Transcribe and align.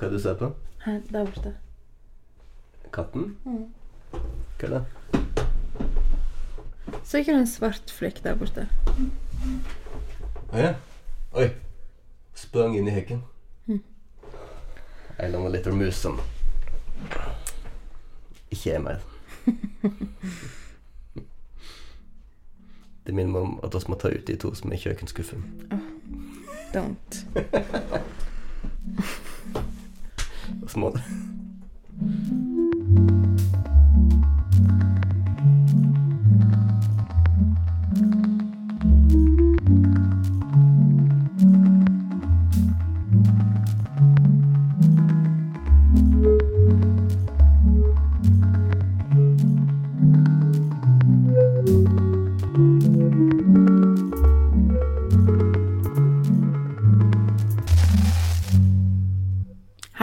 Hva 0.00 0.06
er 0.06 0.12
det 0.14 0.18
du 0.18 0.22
ser 0.22 0.34
på? 0.40 0.46
Her, 0.80 1.00
der 1.12 1.24
borte. 1.28 1.50
Katten? 2.92 3.36
Mm. 3.44 3.66
Hva 4.56 4.64
er 4.64 4.70
det? 4.72 4.84
Så 7.04 7.18
ikke 7.20 7.34
det 7.34 7.40
en 7.42 7.50
svart 7.50 7.92
flekk 7.92 8.22
der 8.24 8.38
borte? 8.40 8.64
Å 10.48 10.56
ja. 10.56 10.70
Oi. 11.36 11.50
Sprang 12.32 12.78
inn 12.78 12.88
i 12.88 12.94
hekken. 12.96 13.20
Mm. 13.66 13.82
Eller 15.18 15.36
annen 15.36 15.52
liten 15.52 15.76
mus 15.76 16.00
som 16.00 16.16
ikke 18.48 18.72
er 18.78 18.80
mer. 18.86 19.04
Det 23.04 23.12
minner 23.12 23.32
meg 23.36 23.42
om 23.42 23.60
at 23.68 23.76
vi 23.76 23.84
må 23.92 24.00
ta 24.00 24.08
ut 24.08 24.26
de 24.28 24.40
to 24.40 24.54
som 24.56 24.72
er 24.72 24.80
i 24.80 24.82
kjøkkenskuffen. 24.86 25.44
Don't. 26.72 27.24
Og 30.76 31.00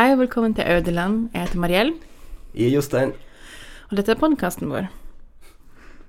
Hei 0.08 0.14
og 0.14 0.20
velkommen 0.20 0.54
til 0.54 0.64
Ødeland. 0.68 1.30
Jeg 1.34 1.42
heter 1.42 1.60
Mariell, 1.60 1.94
I 2.54 2.70
Jostein. 2.70 3.12
og 3.90 3.98
dette 3.98 4.12
er 4.12 4.16
podkasten 4.16 4.70
vår. 4.70 4.86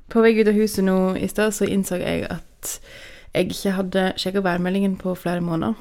På 0.08 0.20
vei 0.22 0.40
ut 0.40 0.46
av 0.46 0.55
huset 0.55 0.84
nå 0.84 1.14
i 1.18 1.27
stad 1.27 1.50
så 1.50 1.66
innså 1.66 1.96
jeg 1.98 2.28
at 2.30 2.80
jeg 3.34 3.48
ikke 3.50 3.70
hadde 3.70 4.12
sjekka 4.16 4.40
værmeldingen 4.40 4.96
på 4.96 5.14
flere 5.14 5.40
måneder. 5.40 5.74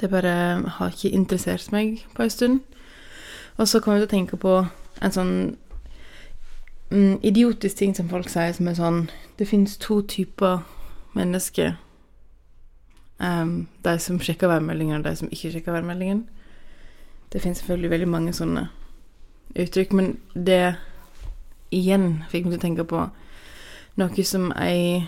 Det 0.00 0.10
bare 0.10 0.62
har 0.68 0.94
ikke 0.94 1.10
interessert 1.10 1.72
meg 1.72 2.06
på 2.14 2.22
en 2.22 2.30
stund. 2.30 2.60
Og 3.56 3.68
så 3.68 3.80
kom 3.80 3.92
jeg 3.94 4.00
til 4.00 4.08
å 4.08 4.14
tenke 4.14 4.36
på 4.36 4.66
en 5.02 5.12
sånn 5.12 5.56
mm, 6.90 7.18
idiotisk 7.22 7.76
ting 7.76 7.96
som 7.96 8.08
folk 8.08 8.28
sier, 8.28 8.52
som 8.52 8.68
er 8.68 8.78
sånn 8.78 9.10
Det 9.38 9.48
fins 9.48 9.76
to 9.76 10.00
typer 10.00 10.62
mennesker. 11.12 11.74
Um, 13.18 13.66
de 13.84 13.98
som 13.98 14.20
sjekker 14.20 14.46
værmeldingen, 14.46 14.96
og 14.96 15.04
de 15.04 15.16
som 15.16 15.28
ikke 15.32 15.50
sjekker 15.50 15.72
værmeldingen. 15.72 16.28
Det 17.36 17.42
finnes 17.42 17.58
selvfølgelig 17.60 17.90
veldig 17.90 18.06
mange 18.08 18.32
sånne 18.32 18.62
uttrykk, 19.60 19.90
men 19.92 20.06
det 20.32 20.78
igjen 21.68 22.22
fikk 22.30 22.46
meg 22.46 22.54
til 22.54 22.56
å 22.56 22.62
tenke 22.62 22.86
på 22.88 23.00
noe 24.00 24.24
som 24.24 24.46
ei 24.56 25.02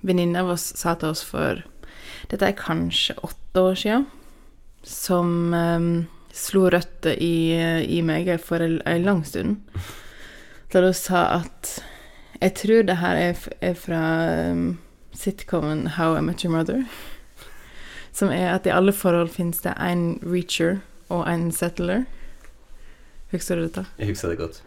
venninne 0.00 0.40
av 0.40 0.54
oss 0.54 0.64
sa 0.80 0.94
til 0.96 1.12
oss 1.12 1.20
for 1.28 1.60
Dette 2.30 2.48
er 2.48 2.56
kanskje 2.56 3.18
åtte 3.20 3.60
år 3.60 3.76
siden. 3.76 4.06
Som 4.80 5.52
um, 5.52 5.90
slo 6.32 6.70
røtter 6.72 7.20
i, 7.20 7.52
i 7.84 8.00
meg 8.00 8.32
for 8.40 8.64
en 8.64 9.04
lang 9.04 9.20
stund. 9.28 9.60
Da 10.72 10.86
hun 10.86 10.96
sa 10.96 11.26
at 11.42 11.74
Jeg 12.40 12.56
tror 12.62 12.88
det 12.88 12.96
her 13.02 13.20
er, 13.26 13.44
er 13.60 13.76
fra 13.76 14.00
um, 14.56 14.78
sitcomen 15.12 15.84
How 16.00 16.16
I 16.16 16.24
Met 16.24 16.48
Your 16.48 16.56
Mother. 16.56 16.80
Som 18.12 18.32
er 18.32 18.54
at 18.54 18.64
i 18.64 18.72
alle 18.72 18.96
forhold 18.96 19.36
finnes 19.36 19.60
det 19.60 19.76
en 19.76 20.16
reacher 20.24 20.80
og 21.12 21.26
en 21.28 21.50
settler. 21.52 22.04
Husker 23.32 23.56
du 23.58 23.66
dette? 23.66 23.84
Jeg 23.98 24.08
husker 24.12 24.28
det 24.32 24.38
godt. 24.38 24.62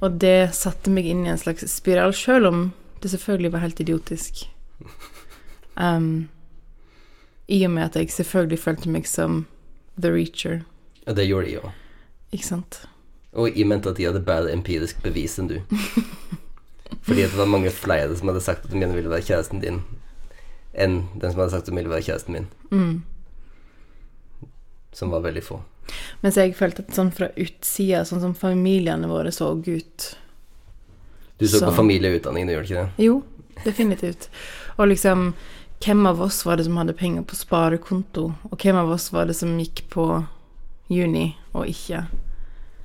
Og 0.00 0.18
det 0.20 0.54
satte 0.56 0.90
meg 0.92 1.06
inn 1.08 1.24
i 1.26 1.30
en 1.32 1.40
slags 1.40 1.64
spiral, 1.72 2.12
sjøl 2.16 2.46
om 2.48 2.72
det 3.02 3.10
selvfølgelig 3.12 3.52
var 3.52 3.64
helt 3.66 3.80
idiotisk. 3.80 4.46
Um, 5.76 6.28
I 7.52 7.58
og 7.66 7.70
med 7.74 7.82
at 7.84 7.96
jeg 8.00 8.08
selvfølgelig 8.08 8.58
følte 8.62 8.88
meg 8.88 9.04
som 9.06 9.42
the 10.00 10.08
reacher, 10.08 10.62
Ja, 11.06 11.12
det 11.12 11.26
gjorde 11.28 11.50
jeg 11.50 11.60
òg. 11.60 11.74
ikke 12.32 12.46
sant? 12.46 12.78
Og 13.36 13.52
jeg 13.58 13.66
mente 13.68 13.90
at 13.92 13.98
de 13.98 14.06
hadde 14.08 14.22
bedre 14.24 14.54
empirisk 14.56 15.02
bevis 15.04 15.36
enn 15.38 15.50
du. 15.50 15.58
Fordi 17.04 17.22
at 17.26 17.30
det 17.34 17.38
var 17.38 17.44
mange 17.52 17.68
flere 17.70 18.16
som 18.16 18.28
hadde 18.32 18.40
sagt 18.40 18.64
at 18.64 18.72
de 18.72 18.78
gjerne 18.80 18.96
ville 18.96 19.10
være 19.12 19.26
kjæresten 19.28 19.60
din, 19.60 19.82
enn 20.72 20.96
den 21.20 21.32
som 21.34 21.40
hadde 21.44 21.50
sagt 21.52 21.68
at 21.68 21.68
de 21.68 21.76
ville 21.76 21.92
være 21.92 22.06
kjæresten 22.08 22.32
min. 22.38 22.48
Mm. 22.70 23.02
Som 24.92 25.10
var 25.10 25.20
veldig 25.20 25.42
få. 25.44 25.60
Mens 26.22 26.34
jeg 26.36 26.54
følte 26.58 26.82
at 26.82 26.94
sånn 26.96 27.12
fra 27.14 27.28
utsida, 27.38 28.02
sånn 28.04 28.20
som 28.20 28.34
familiene 28.34 29.06
våre 29.06 29.30
så 29.32 29.52
ut 29.56 30.16
Du 31.38 31.46
så 31.46 31.58
Så- 31.58 31.66
på 31.66 31.74
familieutdanning, 31.76 32.46
du 32.46 32.52
gjør 32.54 32.64
ikke 32.64 32.82
det? 32.96 33.04
Jo, 33.04 33.22
definitivt. 33.64 34.28
Og 34.78 34.88
liksom 34.88 35.34
Hvem 35.80 36.06
av 36.08 36.22
oss 36.22 36.44
var 36.46 36.56
det 36.56 36.64
som 36.64 36.76
hadde 36.78 36.94
penger 36.96 37.22
på 37.22 37.36
sparekonto, 37.36 38.34
og 38.50 38.58
hvem 38.58 38.76
av 38.76 38.88
oss 38.90 39.10
var 39.12 39.26
det 39.26 39.36
som 39.36 39.58
gikk 39.58 39.82
på 39.90 40.26
juni 40.88 41.36
og 41.54 41.66
ikke? 41.66 42.06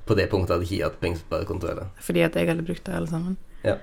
På 0.06 0.14
det 0.14 0.28
punktet 0.30 0.50
hadde 0.58 0.66
ikke 0.68 0.84
hatt 0.84 1.00
penger 1.00 1.16
på 1.16 1.24
sparekonto 1.24 1.68
heller. 1.68 1.86
Fordi 1.98 2.22
at 2.22 2.34
jeg 2.34 2.46
hadde 2.48 2.62
brukt 2.66 2.84
det 2.84 2.94
alle 2.94 3.06
sammen. 3.08 3.36
Ja. 3.64 3.76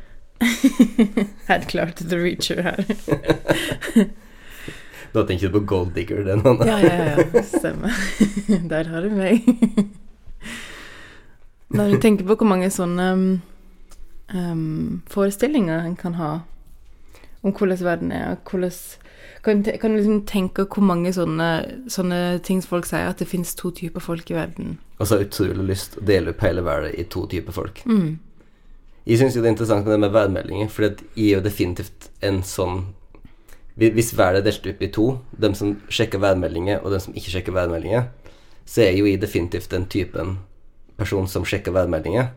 Helt 1.47 1.67
klart 1.67 1.95
the 2.07 2.17
reacher 2.17 2.61
her. 2.61 2.85
Da 5.13 5.23
tenker 5.25 5.49
du 5.49 5.59
på 5.59 5.65
Gold 5.65 5.93
Digger, 5.95 6.23
den 6.27 6.45
andre. 6.45 6.67
Ja, 6.67 6.77
ja, 6.79 7.17
ja. 7.17 7.43
Stemmer. 7.43 7.93
Der 8.71 8.91
har 8.91 9.01
du 9.01 9.09
meg. 9.15 9.45
Når 11.69 11.89
du 11.89 11.99
tenker 12.01 12.25
på 12.25 12.37
hvor 12.39 12.49
mange 12.49 12.69
sånne 12.73 13.09
um, 14.33 15.01
forestillinger 15.09 15.85
en 15.85 15.97
kan 15.97 16.17
ha 16.17 16.31
om 17.41 17.53
hvordan 17.55 17.85
verden 17.85 18.11
er, 18.11 18.33
og 18.33 18.51
hvordan 18.51 18.71
kan, 19.43 19.63
kan 19.63 19.91
du 19.91 19.97
liksom 19.97 20.23
tenke 20.27 20.65
hvor 20.67 20.83
mange 20.83 21.13
sånne, 21.15 21.49
sånne 21.87 22.39
ting 22.43 22.59
folk 22.65 22.87
sier, 22.89 23.07
at 23.07 23.21
det 23.21 23.29
finnes 23.29 23.55
to 23.55 23.71
typer 23.71 24.03
folk 24.03 24.31
i 24.31 24.35
verden. 24.35 24.77
Og 24.97 25.07
så 25.07 25.15
har 25.15 25.23
jeg 25.23 25.29
utrolig 25.29 25.69
lyst 25.69 25.95
å 25.97 26.03
dele 26.05 26.33
opp 26.33 26.43
hele 26.43 26.65
verden 26.65 26.97
i 26.99 27.05
to 27.07 27.23
typer 27.31 27.55
folk. 27.55 27.79
Mm. 27.87 28.17
Jeg 29.07 29.21
syns 29.21 29.37
jo 29.37 29.41
det 29.41 29.47
er 29.49 29.55
interessant 29.55 29.87
med 29.87 29.95
det 29.95 30.01
med 30.03 30.13
værmeldinger, 30.13 30.67
for 30.73 30.85
jeg 30.85 30.97
er 31.15 31.37
jo 31.37 31.45
definitivt 31.45 32.09
en 32.25 32.41
sånn 32.45 32.81
Hvis 33.79 34.17
været 34.17 34.41
er 34.41 34.43
delt 34.43 34.67
opp 34.67 34.81
i 34.81 34.87
to, 34.91 35.17
dem 35.41 35.53
som 35.55 35.77
sjekker 35.89 36.19
værmeldinger, 36.19 36.79
og 36.79 36.91
dem 36.91 36.99
som 36.99 37.15
ikke 37.15 37.31
sjekker 37.31 37.55
værmeldinger, 37.55 38.03
så 38.65 38.83
er 38.83 38.91
jo 38.97 39.05
jeg 39.05 39.21
definitivt 39.21 39.71
den 39.71 39.85
typen 39.89 40.37
person 40.97 41.27
som 41.27 41.45
sjekker 41.45 41.71
værmeldinger. 41.71 42.27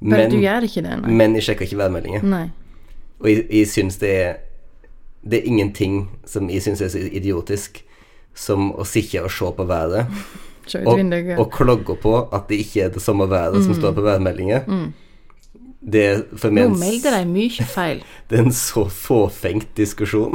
Men, 0.00 0.30
du 0.30 0.40
gjør 0.40 0.66
ikke 0.66 0.82
det, 0.82 0.98
nei. 1.00 1.10
men 1.10 1.34
jeg 1.38 1.46
sjekker 1.46 1.64
ikke 1.64 1.78
værmeldinger. 1.78 2.22
Nei. 2.22 2.48
Og 3.20 3.30
jeg, 3.30 3.46
jeg 3.50 3.68
syns 3.72 3.96
det 3.96 4.10
er 4.22 4.34
Det 5.30 5.38
er 5.38 5.48
ingenting 5.48 6.10
som 6.26 6.50
jeg 6.50 6.62
syns 6.62 6.80
er 6.80 6.88
så 6.88 6.98
idiotisk 6.98 7.80
som 8.34 8.68
å 8.78 8.84
sitte 8.86 9.22
og 9.24 9.30
se 9.30 9.48
på 9.56 9.64
været 9.66 10.06
og, 10.86 11.00
og 11.38 11.50
klogge 11.50 11.96
på 11.98 12.12
at 12.32 12.46
det 12.48 12.60
ikke 12.62 12.84
er 12.84 12.92
det 12.94 13.02
samme 13.02 13.26
været 13.30 13.64
som 13.64 13.74
står 13.74 13.92
på 13.92 14.04
værmeldinger. 14.04 14.68
Det 15.86 16.26
for 16.34 16.50
mens, 16.50 16.74
Nå 16.74 16.82
melder 16.82 17.14
de 17.14 17.26
mye 17.30 17.64
feil. 17.70 18.00
det 18.28 18.40
er 18.40 18.48
en 18.48 18.54
så 18.54 18.88
fåfengt 18.90 19.68
diskusjon. 19.78 20.34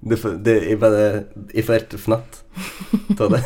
Det, 0.00 0.18
det 0.44 0.54
jeg 0.70 0.80
bare 0.80 1.24
Jeg 1.52 1.66
får 1.66 1.76
helt 1.76 1.96
fnatt 2.00 2.42
av 3.20 3.34
det. 3.36 3.42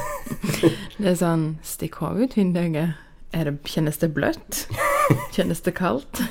Det 1.00 1.08
er 1.10 1.16
sånn 1.18 1.46
Stikk 1.66 1.98
hodet 1.98 2.30
ut 2.30 2.36
vinduet. 2.38 2.98
Er 3.34 3.46
det, 3.46 3.56
kjennes 3.66 3.98
det 4.02 4.10
bløtt? 4.14 4.64
Kjennes 5.34 5.62
det 5.66 5.74
kaldt? 5.78 6.22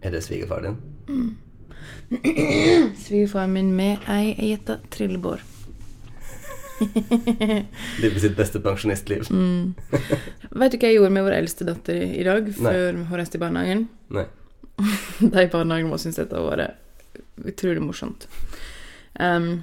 Er 0.00 0.12
det 0.14 0.22
svigerfaren 0.24 0.76
din? 1.08 1.30
Svigerfaren 3.04 3.52
min 3.52 3.72
med 3.76 4.08
ei 4.08 4.32
gjetta 4.50 4.80
trillebår. 4.92 5.44
Lever 8.02 8.20
sitt 8.22 8.36
beste 8.38 8.60
pensjonistliv? 8.64 9.26
Mm. 9.30 9.74
Vet 9.92 10.74
du 10.74 10.78
hva 10.78 10.90
jeg 10.90 10.98
gjorde 10.98 11.14
med 11.14 11.26
vår 11.26 11.38
eldste 11.40 11.66
datter 11.68 12.00
i, 12.02 12.22
dag, 12.26 12.48
før 12.56 12.92
hun 13.00 13.18
reiste 13.20 13.38
i 13.40 13.42
barnehagen? 13.42 13.86
Nei. 14.14 14.26
De 15.20 15.44
i 15.44 15.50
barnehagen 15.52 15.90
må 15.92 15.98
synes 16.00 16.20
dette 16.20 16.40
vært 16.40 16.78
utrolig 17.50 17.82
morsomt. 17.84 18.26
Um, 19.20 19.60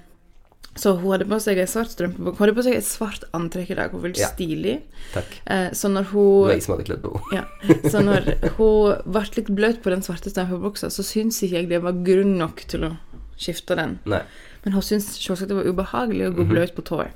så 0.78 0.94
hun 1.00 1.10
hadde 1.10 1.26
på 1.30 1.40
seg 1.42 1.58
ei 1.58 1.66
svart 1.70 1.90
strømpebukse. 1.90 2.38
Hun 2.38 2.44
hadde 2.46 2.56
på 2.60 2.66
seg 2.68 2.76
et 2.78 2.86
svart 2.86 3.24
antrekk 3.38 3.72
i 3.74 3.78
dag. 3.80 3.90
Hun 3.94 3.98
var 4.02 4.10
veldig 4.10 4.22
Ja. 4.22 4.28
stilig. 4.30 4.76
Takk. 5.14 5.38
Eh, 5.50 5.70
så 5.74 5.90
når 5.90 6.04
Det 6.06 6.12
hun 6.12 6.44
var 6.44 6.52
jeg 6.54 6.62
som 6.64 6.76
hadde 6.76 6.86
kledd 6.86 7.02
på 7.02 7.14
henne. 7.18 7.34
Ja, 7.34 7.90
så 7.90 8.02
når 8.06 8.30
hun 8.60 9.12
ble 9.12 9.24
litt 9.38 9.50
bløt 9.58 9.82
på 9.82 9.90
den 9.90 10.06
svarte 10.06 10.30
strømpebuksa, 10.30 10.92
så 10.94 11.02
syns 11.06 11.42
ikke 11.42 11.64
jeg 11.64 11.70
det 11.70 11.82
var 11.82 11.98
grunn 12.06 12.38
nok 12.38 12.62
til 12.70 12.86
å 12.86 12.92
skifte 13.38 13.76
den. 13.76 13.98
Nei. 14.06 14.22
Men 14.64 14.76
hun 14.76 14.86
syntes 14.86 15.18
selvsagt 15.22 15.52
det 15.52 15.60
var 15.60 15.70
ubehagelig 15.70 16.30
å 16.30 16.34
gå 16.38 16.48
bløt 16.50 16.76
på 16.78 16.86
tåa. 16.86 17.10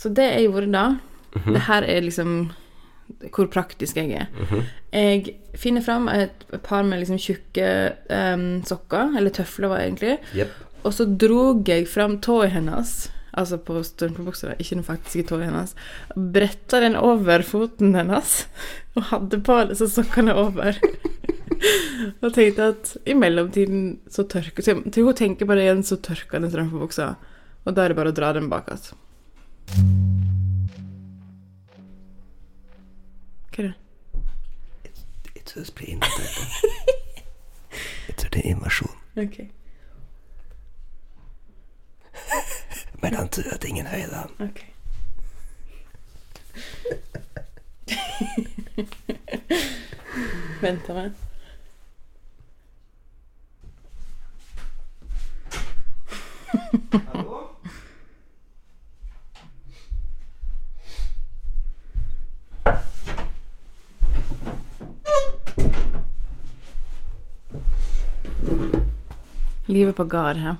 Så 0.00 0.12
det 0.14 0.26
jeg 0.30 0.48
gjorde 0.48 0.72
da 0.74 0.86
Det 1.46 1.62
her 1.68 1.86
er 1.86 2.02
liksom 2.02 2.50
hvor 3.34 3.48
praktisk 3.50 3.98
jeg 3.98 4.14
er. 4.14 4.28
Jeg 4.94 5.32
finner 5.58 5.82
fram 5.82 6.08
et 6.12 6.44
par 6.62 6.84
med 6.86 7.02
liksom 7.02 7.18
tjukke 7.18 7.66
um, 8.06 8.60
sokker, 8.66 9.16
eller 9.18 9.34
tøfler 9.34 9.70
var 9.70 9.80
det 9.80 9.86
egentlig, 9.88 10.12
yep. 10.38 10.52
Og 10.86 10.94
så 10.96 11.04
drog 11.04 11.68
jeg 11.68 11.88
fram 11.90 12.16
tåa 12.24 12.46
hennes, 12.48 13.10
altså 13.36 13.58
på 13.60 13.82
strømpebuksa, 13.84 14.54
ikke 14.56 14.78
den 14.78 14.86
faktiske 14.86 15.26
tåa 15.28 15.44
hennes, 15.44 15.74
bretta 16.14 16.80
den 16.80 16.96
over 16.96 17.44
foten 17.46 17.92
hennes, 17.98 18.44
og 18.96 19.10
hadde 19.10 19.42
på 19.44 19.58
disse 19.70 19.90
sokkene 19.92 20.36
over. 20.40 20.78
og 22.22 22.32
tenkte 22.34 22.70
at 22.72 22.96
i 23.06 23.14
mellomtiden 23.14 24.00
så 24.10 24.24
tørker 24.28 24.64
så 24.64 24.74
Til 24.92 25.04
hun 25.04 25.14
tenker 25.14 25.46
det 25.58 25.66
igjen, 25.66 25.82
så 25.84 25.96
tørker 25.96 26.38
den 26.40 26.50
strømpebuksa. 26.50 27.14
Og 27.64 27.76
da 27.76 27.84
er 27.84 27.88
det 27.92 27.98
bare 27.98 28.12
å 28.12 28.16
dra 28.16 28.32
den 28.36 28.48
bak 28.52 28.70
igjen. 28.72 28.94
Hva 33.50 33.58
er 33.58 33.68
det? 33.68 33.76
Jeg 35.34 35.44
det 35.46 35.74
blir 35.76 35.88
invadert. 35.96 36.38
Jeg 38.08 38.14
tror 38.16 38.30
det 38.34 38.40
er 38.44 38.50
invasjon. 38.54 38.96
Ok. 39.20 39.36
Men 43.02 43.14
han 43.14 43.28
tror 43.28 43.54
at 43.54 43.64
ingen 43.64 43.86
hører 43.86 44.14
ham. 44.14 44.30
Ok. 44.40 44.60
Vent 50.60 50.88
meg. 50.94 51.29
Livet 69.70 69.96
på 69.96 70.04
gard 70.04 70.36
her. 70.36 70.56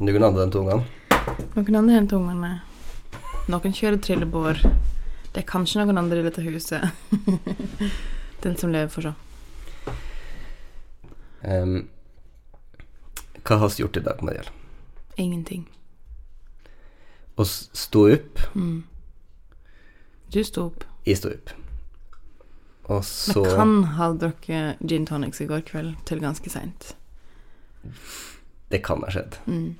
Noen 0.00 0.24
andre 0.24 0.46
enn 0.46 0.52
tungene? 0.54 0.80
ungene. 0.80 1.44
Noen 1.52 1.76
andre 1.76 1.98
enn 2.00 2.08
ungene. 2.16 2.52
Noen 3.52 3.74
kjører 3.76 4.00
trillebår. 4.00 4.62
Det 5.34 5.42
er 5.42 5.48
kanskje 5.50 5.84
noen 5.84 6.00
andre 6.00 6.22
i 6.22 6.24
dette 6.24 6.40
huset. 6.46 6.80
Den 8.42 8.56
som 8.56 8.72
lever, 8.72 8.88
får 8.88 9.10
se. 9.10 9.12
Um, 11.44 11.82
hva 13.44 13.60
har 13.60 13.68
vi 13.68 13.84
gjort 13.84 14.00
i 14.00 14.06
dag, 14.08 14.24
Mariel? 14.24 14.48
Ingenting. 15.16 15.66
Å 17.36 17.42
s- 17.44 17.70
stå 17.72 18.06
opp. 18.14 18.38
Mm. 18.56 18.82
Du 20.32 20.42
sto 20.44 20.66
opp. 20.66 20.84
Jeg 21.06 21.16
sto 21.20 21.28
opp. 21.30 21.50
Og 22.88 23.02
så 23.04 23.42
Men 23.42 23.56
kan 23.56 23.84
ha 23.98 24.12
drukket 24.14 24.78
gin 24.86 25.06
tonics 25.06 25.40
i 25.40 25.46
går 25.46 25.60
kveld 25.66 25.96
til 26.06 26.20
ganske 26.22 26.50
seint. 26.50 26.92
Det 28.70 28.82
kan 28.86 29.02
ha 29.02 29.10
skjedd. 29.10 29.36
Mm. 29.46 29.74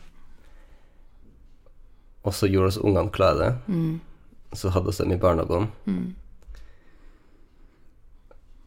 Og 2.26 2.34
så 2.34 2.48
gjorde 2.50 2.72
oss 2.72 2.78
ungene 2.82 3.10
klare. 3.14 3.52
Mm. 3.68 4.00
Så 4.52 4.70
hadde 4.74 4.86
vi 4.90 4.96
dem 5.04 5.12
i 5.12 5.16
barnehagen. 5.22 5.68
Mm. 5.86 6.14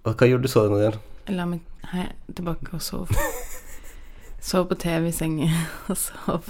Og 0.06 0.16
hva 0.16 0.28
gjorde 0.30 0.44
du 0.48 0.52
så, 0.52 0.68
Daniel? 0.72 1.00
Jeg 1.28 1.36
la 1.36 1.46
meg 1.46 1.62
tilbake 2.36 2.74
og 2.74 2.82
sov. 2.82 3.10
Sov 4.42 4.68
på 4.70 4.76
TV 4.80 5.08
i 5.10 5.12
sengen 5.12 5.50
og 5.90 5.98
sov. 5.98 6.44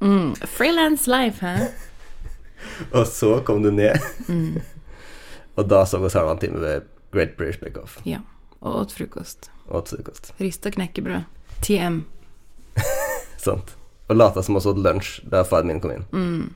mm. 0.00 0.34
Freelance 0.46 1.10
life, 1.10 1.46
hæ? 1.46 1.66
Og 2.98 3.06
så 3.06 3.40
kom 3.46 3.62
du 3.62 3.70
ned, 3.70 3.94
Mm. 4.28 4.60
og 5.56 5.68
da 5.70 5.84
så 5.86 5.98
vi 6.02 6.08
halvannen 6.12 6.40
time 6.40 6.60
ved 6.60 6.82
Great 7.12 7.36
British 7.36 7.60
Bake 7.60 7.80
Off 7.82 7.98
Ja. 8.04 8.18
Og 8.60 8.80
åt 8.80 8.92
frokost. 8.92 9.50
åt 9.68 9.88
frokost. 9.88 10.32
Rista 10.40 10.70
knekkebrød. 10.70 11.22
TM. 11.62 12.00
Sant? 13.38 13.76
Og 14.08 14.16
lata 14.16 14.42
som 14.42 14.56
også 14.56 14.70
åt 14.74 14.78
lunsj 14.82 15.20
da 15.30 15.42
faren 15.44 15.66
min 15.70 15.80
kom 15.80 15.90
inn. 15.92 16.04
Mm. 16.12 16.54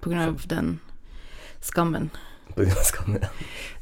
På 0.00 0.10
grunn 0.10 0.20
av 0.24 0.42
den 0.50 0.80
skammen. 1.60 2.10
Skam, 2.86 3.16
ja. 3.18 3.28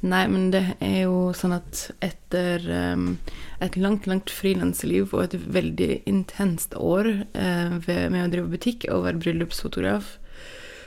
Nei, 0.02 0.22
men 0.32 0.48
det 0.52 0.62
er 0.82 1.02
jo 1.04 1.32
sånn 1.36 1.54
at 1.58 1.84
etter 2.02 2.64
um, 2.94 3.18
et 3.62 3.76
langt, 3.76 4.08
langt 4.08 4.32
frilansliv 4.32 5.12
og 5.12 5.26
et 5.26 5.36
veldig 5.36 5.90
intenst 6.08 6.74
år 6.78 7.10
uh, 7.36 7.76
ved, 7.84 8.08
med 8.14 8.24
å 8.24 8.30
drive 8.32 8.52
butikk 8.54 8.88
og 8.90 9.04
være 9.06 9.20
bryllupsfotograf, 9.22 10.16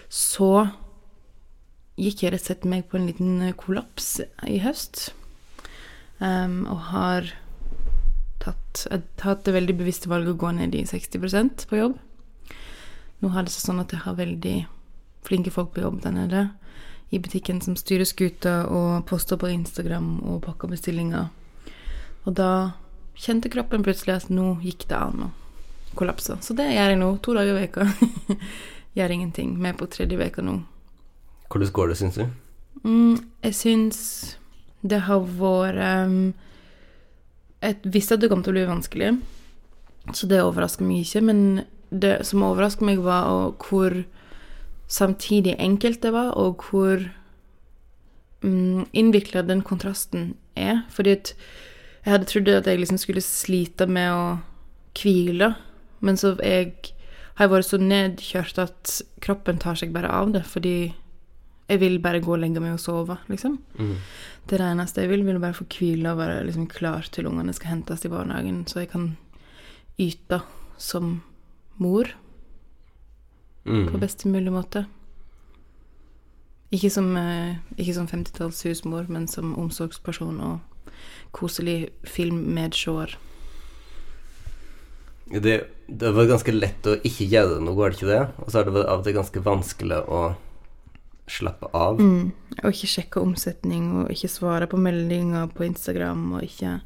så 0.09 0.49
gikk 2.01 2.25
jeg 2.25 2.33
rett 2.33 2.43
og 2.43 2.49
slett 2.49 2.67
meg 2.67 2.89
på 2.89 2.99
en 2.99 3.07
liten 3.07 3.53
kollaps 3.59 4.17
i 4.49 4.59
høst. 4.65 5.11
Um, 6.19 6.63
og 6.71 6.89
har 6.89 7.31
tatt, 8.41 8.85
tatt 9.19 9.45
det 9.45 9.55
veldig 9.55 9.77
bevisste 9.77 10.09
valget 10.11 10.33
å 10.33 10.41
gå 10.41 10.51
ned 10.57 10.75
i 10.75 10.83
60% 10.89 11.67
på 11.69 11.79
jobb. 11.79 11.97
Nå 13.21 13.31
har 13.31 13.45
det 13.45 13.53
seg 13.53 13.69
sånn 13.69 13.81
at 13.83 13.93
jeg 13.93 14.03
har 14.03 14.17
veldig 14.17 14.57
flinke 15.25 15.53
folk 15.53 15.71
på 15.75 15.85
jobb 15.85 16.01
der 16.03 16.13
nede 16.15 16.45
i 17.09 17.19
butikken 17.19 17.61
som 17.61 17.75
styrer 17.77 18.07
skuta 18.07 18.65
og 18.67 19.05
poster 19.09 19.37
på 19.39 19.51
Instagram 19.53 20.19
og 20.25 20.41
pakker 20.45 20.71
bestillinger. 20.71 21.29
Og 22.25 22.37
da 22.37 22.51
kjente 23.15 23.51
kroppen 23.53 23.85
plutselig 23.85 24.15
at 24.15 24.31
nå 24.33 24.55
gikk 24.63 24.87
det 24.89 24.97
an 24.97 25.27
å 25.27 25.33
kollapse. 25.95 26.37
Så 26.41 26.55
det 26.57 26.71
gjør 26.73 26.91
jeg 26.91 26.99
nå, 26.99 27.11
to 27.23 27.35
dager 27.37 27.55
i 27.55 27.65
veka. 27.65 27.85
gjør 28.97 29.13
ingenting. 29.15 29.55
Vi 29.61 29.69
er 29.69 29.77
på 29.77 29.87
tredje 29.91 30.19
veka 30.19 30.43
nå. 30.43 30.59
Hvordan 31.51 31.71
går 31.77 31.91
det, 31.91 31.99
syns 31.99 32.17
du? 32.19 32.25
Mm, 32.83 33.21
jeg 33.45 33.55
syns 33.55 33.99
det 34.85 34.99
har 35.07 35.23
vært 35.39 35.79
um, 36.05 36.33
Jeg 37.63 37.79
visste 37.89 38.17
at 38.17 38.21
det 38.21 38.29
kom 38.29 38.43
til 38.45 38.53
å 38.53 38.57
bli 38.59 38.65
vanskelig, 38.69 39.15
så 40.13 40.27
det 40.29 40.43
overrasker 40.43 40.85
meg 40.85 41.05
ikke. 41.05 41.23
Men 41.25 41.39
det 41.89 42.19
som 42.27 42.43
overrasker 42.45 42.85
meg, 42.85 43.01
var 43.01 43.55
hvor 43.63 44.03
samtidig 44.87 45.55
enkelt 45.59 46.01
det 46.01 46.11
var, 46.13 46.33
og 46.37 46.65
hvor 46.69 47.01
mm, 48.41 48.87
innvikla 48.93 49.45
den 49.45 49.63
kontrasten 49.65 50.33
er. 50.55 50.83
Fordi 50.93 51.15
jeg 51.15 52.11
hadde 52.11 52.29
trodd 52.29 52.51
at 52.53 52.67
jeg 52.69 52.81
liksom 52.81 52.99
skulle 53.01 53.23
slite 53.23 53.87
med 53.89 54.11
å 54.13 54.25
hvile, 54.95 55.55
men 56.05 56.19
så 56.19 56.35
jeg, 56.43 56.75
har 57.35 57.47
jeg 57.47 57.55
vært 57.55 57.69
så 57.71 57.81
nedkjørt 57.81 58.61
at 58.61 58.99
kroppen 59.25 59.59
tar 59.61 59.79
seg 59.79 59.95
bare 59.95 60.11
av 60.13 60.31
det, 60.35 60.45
fordi 60.47 60.93
jeg 61.65 61.81
vil 61.81 61.97
bare 62.01 62.21
gå 62.21 62.35
og 62.35 62.43
legge 62.43 62.61
meg 62.61 62.75
og 62.75 62.81
sove, 62.83 63.17
liksom. 63.31 63.57
Mm. 63.79 63.95
Det 64.45 64.57
er 64.57 64.61
det 64.61 64.67
eneste 64.75 65.01
jeg 65.01 65.09
vil. 65.09 65.23
Vil 65.25 65.39
bare 65.41 65.57
få 65.57 65.65
hvile 65.65 66.11
og 66.13 66.19
være 66.19 66.43
liksom 66.45 66.67
klar 66.69 67.07
til 67.09 67.25
ungene 67.25 67.55
skal 67.57 67.73
hentes 67.73 68.05
i 68.05 68.11
barnehagen, 68.11 68.61
så 68.69 68.83
jeg 68.83 68.91
kan 68.91 69.07
yte 69.97 70.43
som 70.77 71.23
mor 71.81 72.11
Mm. 73.65 73.91
på 73.91 73.97
best 73.97 74.25
mulig 74.29 74.53
måte. 74.53 74.85
Ikke 76.73 76.89
som, 76.89 77.15
eh, 77.17 77.57
ikke 77.77 77.93
som 77.93 78.07
50-talls 78.07 78.63
husmor, 78.63 79.05
men 79.09 79.27
som 79.27 79.55
omsorgsperson 79.57 80.39
og 80.41 80.91
koselig 81.31 81.89
filmmedsjåer. 82.03 83.15
Det, 85.25 85.55
det 85.87 86.11
var 86.13 86.27
ganske 86.29 86.53
lett 86.53 86.85
å 86.85 86.97
ikke 87.01 87.25
gjøre 87.25 87.61
noe, 87.63 87.75
var 87.77 87.89
det 87.89 87.97
ikke 87.97 88.11
det? 88.11 88.23
Og 88.43 88.51
så 88.51 88.59
har 88.59 88.67
det 88.67 88.75
vært 88.75 88.91
av 88.91 88.99
og 89.01 89.07
til 89.07 89.17
ganske 89.17 89.45
vanskelig 89.45 90.01
å 90.05 90.21
slappe 91.25 91.69
av. 91.73 92.01
Mm. 92.01 92.31
Og 92.61 92.69
ikke 92.69 92.91
sjekke 92.91 93.23
omsetning, 93.23 93.87
og 94.03 94.13
ikke 94.13 94.29
svare 94.29 94.69
på 94.69 94.77
meldinger 94.77 95.49
på 95.53 95.65
Instagram, 95.65 96.27
og 96.37 96.45
ikke 96.45 96.79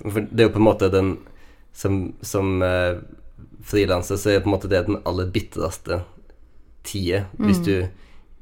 For 0.00 0.24
det 0.24 0.40
er 0.40 0.48
jo 0.48 0.54
på 0.54 0.62
en 0.62 0.64
måte 0.64 0.88
den 0.88 1.18
Som, 1.76 2.14
som 2.24 2.62
eh, 2.64 2.96
frilanser 3.64 4.16
så 4.20 4.30
er 4.34 4.40
på 4.44 4.50
en 4.50 4.54
måte 4.58 4.68
det 4.70 4.86
den 4.86 5.00
aller 5.06 5.26
bitreste 5.32 6.02
tida 6.84 7.26
hvis 7.38 7.58
Mm. 7.60 7.64
du 7.64 7.88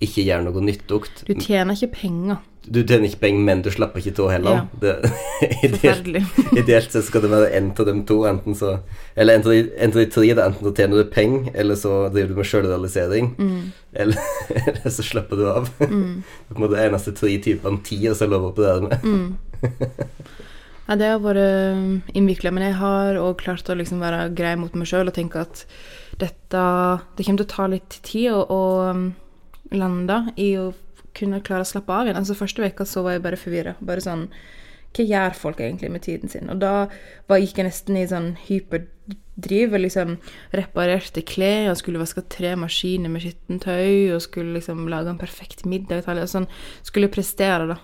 ikke 0.01 0.23
gjør 0.29 0.45
noe 0.47 0.61
nyttugt. 0.63 1.25
Du 1.27 1.35
tjener 1.35 1.75
ikke 1.75 1.93
penger. 1.97 2.37
Du 2.69 2.83
tjener 2.85 3.09
ikke 3.09 3.21
penger, 3.23 3.41
men 3.49 3.63
du 3.65 3.71
slapper 3.73 3.99
ikke 3.99 4.13
av 4.23 4.31
heller. 4.31 4.53
Ja. 4.53 4.67
Det, 4.79 5.11
ideelt, 5.67 6.07
ideelt 6.61 6.93
sett 6.93 7.05
skal 7.09 7.23
det 7.25 7.31
være 7.33 7.49
en 7.57 7.71
av 7.73 7.87
de 7.89 7.95
to, 8.07 8.19
enten 8.29 8.55
så 8.55 8.77
Eller 9.17 9.35
en 9.35 9.43
av 9.43 9.51
de, 9.51 9.71
en 9.79 9.91
av 9.91 9.99
de 9.99 10.07
tre, 10.07 10.27
det 10.29 10.39
er 10.39 10.45
enten 10.53 10.69
så 10.69 10.75
tjener 10.77 10.97
du 11.03 11.11
penger, 11.11 11.51
eller 11.55 11.75
så 11.81 11.95
driver 12.13 12.29
du 12.29 12.35
med 12.37 12.47
sjølrealisering, 12.47 13.33
Mm. 13.39 13.73
eller, 13.95 14.19
eller 14.67 14.91
så 14.91 15.03
slapper 15.03 15.37
du 15.37 15.49
av. 15.51 15.71
Mm. 15.81 16.23
Det 16.23 16.51
er 16.51 16.55
på 16.55 16.61
en 16.61 16.67
måte 16.69 16.77
de 16.77 16.85
eneste 16.87 17.13
tre 17.19 17.39
typene 17.43 17.83
tid 17.83 18.07
som 18.15 18.29
er 18.29 18.37
lov 18.37 18.47
å 18.47 18.53
operere 18.53 18.87
med. 18.87 19.03
Mm. 19.03 19.37
Ja, 20.89 20.97
det 20.97 21.09
har 21.13 21.19
vært 21.21 22.15
innvikla, 22.17 22.51
men 22.55 22.65
jeg 22.65 22.79
har 22.81 23.19
òg 23.21 23.43
klart 23.43 23.69
å 23.69 23.77
liksom 23.77 24.01
være 24.01 24.31
grei 24.37 24.55
mot 24.57 24.73
meg 24.73 24.89
sjøl 24.89 25.11
og 25.11 25.17
tenke 25.19 25.43
at 25.45 25.67
dette 26.19 26.63
Det 27.15 27.25
kommer 27.27 27.43
til 27.43 27.45
å 27.45 27.53
ta 27.53 27.67
litt 27.69 27.99
tid 28.03 28.33
å, 28.33 28.39
å 28.49 28.63
um, 28.91 29.03
lande 29.71 30.17
i 30.41 30.55
å 30.59 30.71
kunne 31.19 31.43
klare 31.45 31.67
å 31.67 31.69
slappe 31.69 31.93
av 31.93 32.09
igjen. 32.09 32.17
Altså 32.17 32.37
Første 32.39 32.65
veka 32.65 32.87
så 32.89 33.03
var 33.05 33.17
jeg 33.17 33.25
bare 33.27 33.41
forvirra. 33.41 33.75
Bare 33.85 34.05
sånn 34.05 34.29
Hva 34.97 35.05
gjør 35.05 35.37
folk 35.37 35.61
egentlig 35.61 35.91
med 35.93 36.05
tiden 36.07 36.33
sin? 36.33 36.49
Og 36.49 36.63
da 36.63 36.73
var, 37.29 37.43
gikk 37.43 37.61
jeg 37.61 37.69
nesten 37.69 37.99
i 38.01 38.07
sånn 38.09 38.31
hyperdriv. 38.47 39.75
og 39.77 39.85
Liksom 39.85 40.17
reparerte 40.57 41.25
klær 41.29 41.75
og 41.75 41.81
skulle 41.83 42.01
vaske 42.01 42.25
tre 42.33 42.55
maskiner 42.57 43.13
med 43.13 43.27
skittentøy 43.27 44.15
og 44.15 44.25
skulle 44.25 44.57
liksom 44.57 44.87
lage 44.89 45.13
en 45.13 45.21
perfekt 45.21 45.67
middag. 45.69 46.09
og 46.09 46.33
Sånn, 46.33 46.49
skulle 46.81 47.13
prestere, 47.13 47.75
da, 47.75 47.79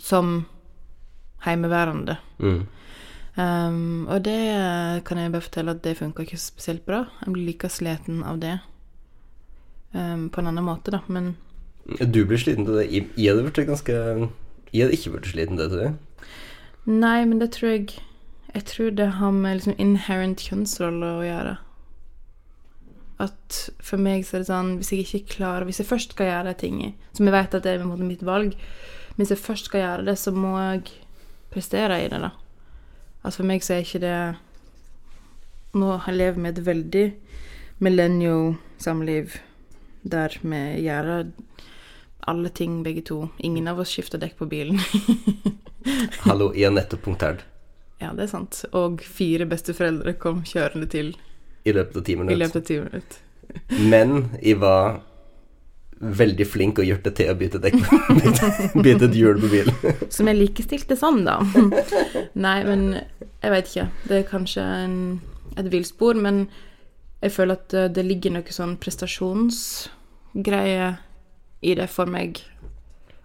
som 0.00 0.46
heimeværende. 1.46 2.16
Mm. 2.38 2.62
Um, 3.32 4.06
og 4.12 4.24
det 4.26 5.04
kan 5.08 5.18
jeg 5.18 5.32
bare 5.32 5.44
fortelle 5.44 5.72
at 5.72 5.84
det 5.84 5.96
funka 5.96 6.26
ikke 6.26 6.40
spesielt 6.40 6.84
bra. 6.86 7.06
Jeg 7.24 7.32
blir 7.32 7.46
like 7.46 7.68
sliten 7.72 8.20
av 8.28 8.42
det 8.42 8.58
um, 9.94 10.28
på 10.28 10.40
en 10.40 10.50
annen 10.50 10.64
måte, 10.64 10.92
da, 10.92 11.00
men 11.08 11.36
Du 12.12 12.24
blir 12.24 12.38
sliten 12.38 12.68
av 12.68 12.76
det. 12.76 12.90
Jeg 12.92 13.32
hadde 13.32 13.48
blitt 13.48 13.66
ganske 13.66 13.92
Jeg 14.72 14.84
hadde 14.84 14.96
ikke 14.98 15.14
blitt 15.16 15.32
sliten 15.32 15.58
av 15.58 15.64
det, 15.64 15.70
tror 15.72 15.84
jeg. 15.86 15.94
Nei, 16.84 17.24
men 17.24 17.40
det 17.40 17.52
tror 17.56 17.70
jeg 17.70 17.88
Jeg 18.54 18.64
tror 18.68 18.90
det 18.90 19.10
har 19.16 19.30
med 19.32 19.56
liksom 19.56 19.78
inherent 19.78 20.40
kjønnsrolle 20.44 21.12
å 21.16 21.24
gjøre. 21.24 21.56
At 23.22 23.70
for 23.80 23.96
meg 23.96 24.26
så 24.26 24.36
er 24.36 24.42
det 24.42 24.50
sånn 24.50 24.74
Hvis 24.80 24.92
jeg 24.92 25.06
ikke 25.06 25.38
klarer 25.38 25.64
Hvis 25.64 25.80
jeg 25.80 25.88
først 25.88 26.12
skal 26.12 26.28
gjøre 26.28 26.52
de 26.52 26.58
tingene, 26.60 26.92
som 27.16 27.26
jeg 27.26 27.32
vet 27.32 27.54
at 27.54 27.64
det 27.64 27.78
er 27.78 27.86
mitt 27.86 28.24
valg 28.26 28.56
Hvis 29.16 29.32
jeg 29.32 29.40
først 29.40 29.70
skal 29.70 29.80
gjøre 29.80 30.06
det, 30.10 30.18
så 30.18 30.32
må 30.36 30.52
jeg 30.58 30.92
prestere 31.52 32.00
i 32.02 32.08
det, 32.10 32.20
da. 32.22 32.32
Altså 33.22 33.42
for 33.42 33.50
meg 33.52 33.62
så 33.64 33.76
er 33.76 33.86
ikke 33.86 34.02
det 34.02 34.16
Nå 35.72 35.94
lever 36.12 36.36
vi 36.36 36.50
et 36.50 36.58
veldig 36.66 37.04
millennial-samliv 37.80 39.38
der 40.02 40.34
vi 40.42 40.58
gjør 40.84 41.30
alle 42.28 42.50
ting, 42.52 42.82
begge 42.84 43.06
to. 43.08 43.22
Ingen 43.38 43.70
av 43.70 43.80
oss 43.80 43.94
skifter 43.94 44.20
dekk 44.20 44.36
på 44.42 44.50
bilen. 44.50 44.82
Hallo, 46.26 46.50
jeg 46.52 46.68
er 46.68 46.76
nettopp 46.76 47.06
punktert 47.06 47.46
ja, 48.02 48.10
det 48.16 48.26
er 48.26 48.32
sant. 48.32 48.64
Og 48.76 49.02
fire 49.06 49.46
besteforeldre 49.50 50.16
kom 50.20 50.42
kjørende 50.48 50.88
til 50.90 51.14
i 51.62 51.74
løpet 51.74 52.00
av 52.00 52.04
ti 52.06 52.16
minutter. 52.18 52.34
i 52.34 52.40
løpet 52.40 52.58
av 52.58 52.64
ti 52.66 52.78
minutter. 52.82 53.18
Men 53.92 54.14
jeg 54.42 54.58
var 54.62 55.02
veldig 56.02 56.46
flink 56.50 56.80
og 56.82 56.88
gjort 56.88 57.04
det 57.06 57.12
til 57.20 57.28
å 57.30 57.36
bytte 57.38 57.60
dekk. 57.62 57.76
bytte, 58.84 59.04
et 59.06 59.16
hjul 59.16 59.38
på 59.42 59.48
bilen. 59.52 59.74
Som 60.14 60.28
er 60.30 60.36
likestilte 60.38 60.94
sånn, 60.98 61.20
da. 61.26 61.34
Nei, 62.46 62.60
men 62.66 62.80
jeg 62.98 63.50
veit 63.54 63.66
ikke. 63.70 63.88
Det 64.08 64.14
er 64.18 64.26
kanskje 64.28 64.62
en, 64.62 64.96
et 65.56 65.68
villspor, 65.72 66.14
men 66.18 66.36
jeg 67.22 67.30
føler 67.36 67.54
at 67.60 67.68
eh, 67.78 67.92
det 67.94 68.04
ligger 68.08 68.30
noe 68.34 68.54
sånn 68.54 68.80
prestasjonsgreie 68.82 70.88
i 71.62 71.72
det 71.78 71.88
for 71.92 72.06
meg 72.10 72.28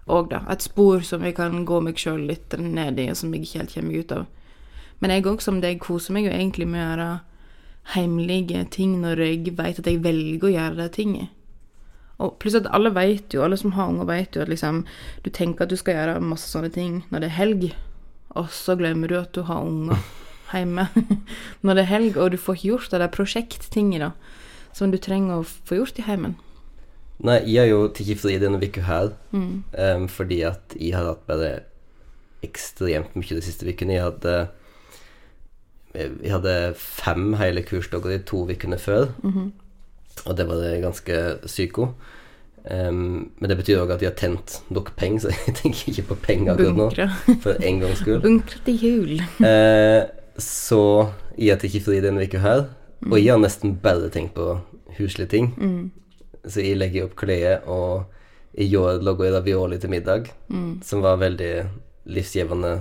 òg, 0.08 0.24
da. 0.30 0.38
Et 0.52 0.62
spor 0.62 1.00
som 1.04 1.24
jeg 1.26 1.34
kan 1.36 1.64
gå 1.68 1.76
meg 1.84 1.96
sjøl 2.00 2.22
litt 2.30 2.50
ned 2.62 2.98
i, 3.02 3.10
og 3.10 3.16
som 3.18 3.34
jeg 3.34 3.42
ikke 3.44 3.60
helt 3.64 3.74
kommer 3.74 3.94
ut 3.98 4.12
av. 4.14 4.22
Men 5.02 5.10
jeg 5.14 5.26
òg, 5.30 5.40
som 5.42 5.56
deg, 5.62 5.82
koser 5.82 6.12
meg 6.14 6.24
jo 6.26 6.32
egentlig 6.34 6.66
med 6.70 6.80
å 6.82 6.86
gjøre 6.86 7.10
heimlige 7.94 8.60
ting 8.74 8.98
når 9.00 9.16
jeg 9.24 9.38
veit 9.56 9.78
at 9.80 9.88
jeg 9.88 10.02
velger 10.04 10.46
å 10.46 10.54
gjøre 10.54 10.76
de 10.82 10.88
tingene. 10.94 11.28
Og 12.18 12.38
pluss 12.42 12.54
at 12.58 12.66
alle 12.74 12.90
vet 12.90 13.30
jo, 13.34 13.42
alle 13.44 13.56
som 13.56 13.72
har 13.76 13.88
unger, 13.92 14.04
vet 14.08 14.34
jo 14.34 14.42
at 14.42 14.48
liksom 14.50 14.80
Du 15.22 15.30
tenker 15.30 15.62
at 15.64 15.70
du 15.70 15.76
skal 15.76 15.94
gjøre 15.94 16.20
masse 16.20 16.48
sånne 16.50 16.72
ting 16.74 17.04
når 17.12 17.20
det 17.20 17.28
er 17.30 17.36
helg, 17.38 17.68
og 18.36 18.50
så 18.50 18.74
glemmer 18.78 19.08
du 19.08 19.14
at 19.20 19.32
du 19.32 19.42
har 19.42 19.62
unger 19.62 19.96
hjemme 20.52 20.88
når 21.62 21.74
det 21.74 21.82
er 21.84 21.92
helg, 21.92 22.16
og 22.16 22.30
du 22.32 22.36
får 22.36 22.54
ikke 22.58 22.68
gjort 22.72 22.90
det 22.90 23.00
der 23.04 23.14
prosjekttinget 23.14 24.12
som 24.72 24.90
du 24.90 24.98
trenger 24.98 25.40
å 25.40 25.46
få 25.46 25.78
gjort 25.80 25.98
i 25.98 26.02
heimen. 26.06 26.36
Nei, 27.24 27.40
jeg 27.50 27.58
har 27.64 27.66
jo 27.72 27.88
tatt 27.90 28.20
fri 28.20 28.36
denne 28.38 28.60
uka 28.62 28.82
her 28.86 29.08
Mm. 29.32 29.64
um, 29.74 30.04
fordi 30.08 30.42
at 30.46 30.74
jeg 30.78 30.94
har 30.94 31.04
hatt 31.08 31.24
bare 31.26 31.62
ekstremt 32.46 33.16
mye 33.18 33.34
de 33.34 33.42
siste 33.42 33.66
ukene. 33.66 33.94
Jeg 33.96 34.04
hadde 34.04 34.34
Jeg 35.94 36.30
hadde 36.30 36.74
fem 36.78 37.32
hele 37.40 37.62
kursdager 37.66 38.12
de 38.12 38.18
to 38.28 38.44
ukene 38.46 38.76
før, 38.78 39.08
Mhm. 39.24 39.52
Og 40.26 40.36
det 40.38 40.46
var 40.48 40.60
det 40.62 40.80
ganske 40.82 41.18
psyko. 41.46 41.90
Um, 42.68 43.30
men 43.38 43.48
det 43.48 43.56
betyr 43.60 43.78
òg 43.80 43.92
at 43.94 44.00
de 44.02 44.08
har 44.10 44.16
tent 44.18 44.58
nok 44.74 44.90
penger, 44.98 45.22
så 45.24 45.30
jeg 45.46 45.54
tenker 45.62 45.92
ikke 45.92 46.08
på 46.10 46.16
penger 46.26 46.52
akkurat 46.56 46.76
nå, 46.76 46.88
for 47.44 47.62
en 47.64 47.78
gangs 47.84 48.02
skyld. 48.02 48.20
Bunkre 48.26 48.60
til 48.66 48.82
jul. 48.82 49.14
uh, 49.40 50.02
så 50.38 50.80
jeg 51.38 51.54
har 51.54 51.64
ikke 51.64 51.84
fri 51.86 52.00
denne 52.04 52.26
uka 52.26 52.42
her, 52.42 52.66
og 53.06 53.16
jeg 53.18 53.30
har 53.32 53.40
nesten 53.40 53.76
bare 53.82 54.10
tenkt 54.14 54.34
på 54.36 54.58
huslige 54.98 55.30
ting. 55.32 55.52
Mm. 55.56 55.90
Så 56.48 56.62
jeg 56.64 56.78
legger 56.80 57.06
opp 57.08 57.16
klær, 57.18 57.62
og 57.70 58.06
i 58.58 58.66
år 58.76 59.00
lager 59.06 59.28
jeg 59.28 59.34
ravioli 59.38 59.78
til 59.78 59.90
middag, 59.94 60.30
Mm. 60.50 60.80
som 60.82 61.02
var 61.04 61.18
veldig 61.20 61.52
livsgivende 62.08 62.80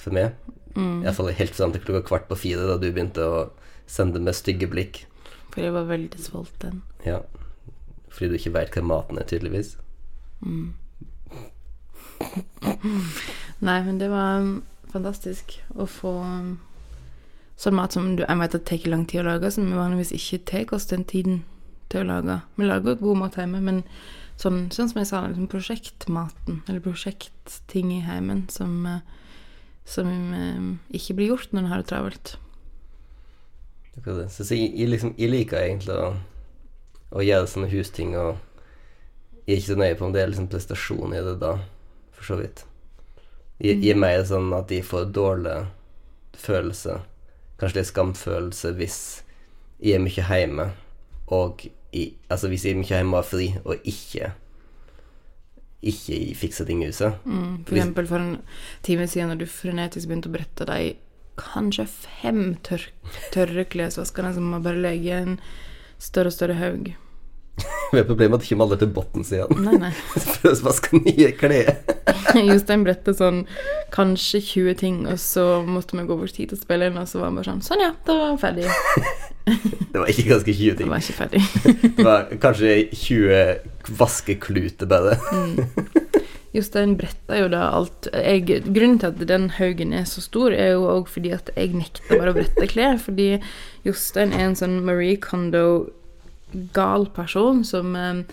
for 0.00 0.14
meg. 0.16 0.32
Mm. 0.76 1.02
Iallfall 1.04 1.32
helt 1.34 1.54
fram 1.56 1.72
til 1.74 1.82
klokka 1.82 2.06
kvart 2.08 2.28
på 2.30 2.38
fire, 2.38 2.66
da 2.70 2.76
du 2.78 2.86
begynte 2.92 3.24
å 3.26 3.40
sende 3.90 4.20
meg 4.22 4.34
stygge 4.38 4.68
blikk. 4.70 5.02
For 5.50 5.64
jeg 5.64 5.74
var 5.74 5.88
veldig 5.90 6.22
sulten. 6.22 6.82
Ja. 7.06 7.20
Fordi 8.10 8.30
du 8.30 8.38
ikke 8.38 8.54
veit 8.54 8.74
hva 8.74 8.82
maten 8.86 9.18
er, 9.18 9.26
tydeligvis. 9.30 9.76
Mm. 10.40 10.74
Nei, 13.66 13.78
men 13.86 14.00
det 14.00 14.10
var 14.12 14.40
um, 14.42 14.62
fantastisk 14.92 15.58
å 15.74 15.86
få 15.88 16.14
um, 16.24 16.50
sånn 17.60 17.76
mat 17.76 17.94
som 17.96 18.14
du, 18.16 18.24
jeg 18.24 18.40
vet 18.40 18.56
at 18.56 18.66
tar 18.68 18.88
lang 18.92 19.06
tid 19.08 19.22
å 19.22 19.28
lage, 19.30 19.52
som 19.54 19.68
vi 19.68 19.78
vanligvis 19.78 20.14
ikke 20.16 20.42
tar 20.52 20.74
oss 20.76 20.88
den 20.90 21.04
tiden 21.08 21.42
til 21.92 22.04
å 22.04 22.10
lage. 22.14 22.40
Vi 22.56 22.68
lager 22.68 22.98
god 23.00 23.20
mat 23.20 23.38
hjemme, 23.38 23.60
men 23.64 23.82
sånn, 24.40 24.68
sånn 24.74 24.90
som 24.90 25.00
jeg 25.02 25.10
sa, 25.10 25.24
liksom 25.28 25.50
prosjektmaten, 25.52 26.62
eller 26.66 26.84
prosjektting 26.84 27.92
i 27.98 28.04
heimen, 28.06 28.46
som, 28.52 28.78
eh, 28.88 29.02
som 29.88 30.08
eh, 30.36 30.70
ikke 30.96 31.18
blir 31.18 31.34
gjort 31.34 31.52
når 31.52 31.62
en 31.62 31.72
har 31.72 31.82
det 31.82 31.90
travelt. 31.92 32.36
Så, 34.04 34.44
så 34.44 34.54
jeg, 34.56 34.72
jeg, 34.78 34.88
liksom, 34.94 35.14
jeg 35.18 35.30
liker 35.30 35.58
egentlig 35.60 35.94
å, 35.96 36.14
å 37.12 37.24
gjøre 37.24 37.46
sånne 37.50 37.70
husting, 37.72 38.14
og 38.16 38.36
jeg 39.46 39.56
er 39.56 39.60
ikke 39.60 39.72
så 39.72 39.78
nøye 39.80 39.96
på 39.98 40.06
om 40.06 40.12
det 40.14 40.22
er 40.22 40.30
liksom 40.32 40.48
prestasjon 40.52 41.14
i 41.16 41.22
det 41.26 41.36
da, 41.42 41.54
for 42.16 42.24
så 42.30 42.38
vidt. 42.40 42.64
Jeg, 43.60 43.80
jeg 43.82 43.94
er 43.94 44.00
mer 44.00 44.22
sånn 44.24 44.52
at 44.56 44.68
de 44.72 44.80
får 44.86 45.10
dårlig 45.16 45.56
følelse, 46.40 47.00
kanskje 47.60 47.80
litt 47.82 47.90
skamfølelse, 47.90 48.72
hvis 48.78 49.00
jeg 49.80 49.96
er 49.98 50.04
mye 50.04 50.24
hjemme, 50.30 50.70
og 51.34 51.66
i, 51.96 52.06
altså 52.30 52.48
hvis 52.48 52.64
jeg 52.64 52.76
er 52.76 52.80
mye 52.80 52.92
hjemme 52.94 53.16
og 53.16 53.20
har 53.24 53.28
fri, 53.32 53.50
og 53.64 53.84
ikke 53.88 54.32
ikke 55.80 56.16
fikser 56.36 56.66
ting 56.68 56.82
i 56.84 56.90
huset. 56.90 57.14
Mm, 57.24 57.64
for 57.64 57.72
Hvis- 57.72 57.80
eksempel 57.80 58.06
for 58.06 58.18
en 58.20 58.42
time 58.84 59.06
siden 59.08 59.28
når 59.32 59.38
du 59.40 59.46
frenetisk 59.46 60.08
begynte 60.10 60.28
å 60.28 60.32
brette 60.34 60.66
de 60.68 60.96
kanskje 61.38 61.86
fem 61.90 62.56
tør 62.66 62.88
tørre 63.34 63.64
klesvaskene 63.68 64.32
som 64.34 64.50
man 64.52 64.64
bare 64.64 64.82
legger 64.82 65.10
i 65.10 65.22
en 65.24 65.38
større 66.00 66.32
og 66.32 66.36
større 66.36 66.58
haug. 66.60 66.92
Men 67.92 68.06
problemet 68.06 68.32
er 68.32 68.38
at 68.38 68.44
det 68.44 68.48
ikke 68.50 68.60
maler 68.60 68.80
til 68.80 68.92
bunnen 68.94 69.24
igjen. 69.26 69.62
Nei, 69.64 69.76
nei. 69.82 69.90
For 70.36 70.50
å 70.50 70.54
vaske 70.68 71.00
nye 71.00 71.32
klær. 71.36 71.72
Jostein 72.48 72.84
brettet 72.86 73.18
sånn 73.18 73.42
kanskje 73.94 74.40
20 74.46 74.78
ting, 74.80 75.00
og 75.10 75.18
så 75.20 75.46
måtte 75.66 75.98
vi 75.98 76.06
gå 76.08 76.16
bort 76.20 76.38
hit 76.40 76.54
og 76.54 76.62
spille 76.62 76.90
inn, 76.90 77.00
og 77.00 77.10
så 77.10 77.20
var 77.20 77.30
han 77.30 77.40
bare 77.40 77.50
sånn 77.50 77.64
Sånn, 77.66 77.84
ja, 77.84 77.92
da 78.06 78.16
var 78.16 78.32
han 78.32 78.40
ferdig. 78.40 78.68
Det 79.90 79.98
var 79.98 80.10
ikke 80.12 80.28
ganske 80.30 80.54
20 80.54 80.78
ting. 80.78 80.86
Det 80.86 80.90
var 80.92 81.04
ikke 81.04 81.18
ferdig. 81.18 81.42
Det 81.98 82.06
var 82.06 82.30
kanskje 82.42 82.74
20 82.94 83.94
vaskekluter 83.98 84.90
bare. 84.90 85.18
Jostein 86.50 86.96
bretta 86.98 87.36
da 87.52 87.62
alt 87.70 88.08
jeg, 88.10 88.46
Grunnen 88.74 88.98
til 88.98 89.12
at 89.12 89.20
den 89.30 89.50
haugen 89.54 89.92
er 89.94 90.06
så 90.08 90.22
stor, 90.24 90.50
er 90.50 90.72
jo 90.74 90.88
òg 90.90 91.10
fordi 91.12 91.30
at 91.36 91.52
jeg 91.54 91.76
nekter 91.78 92.10
bare 92.10 92.32
å 92.32 92.38
brette 92.38 92.70
klær. 92.72 92.98
Fordi 92.98 93.28
Jostein 93.86 94.34
er 94.34 94.48
en 94.48 94.58
sånn 94.58 94.80
Marie 94.86 95.18
Kondo-gal 95.22 97.06
person 97.14 97.62
som 97.66 97.94
um, 97.94 98.24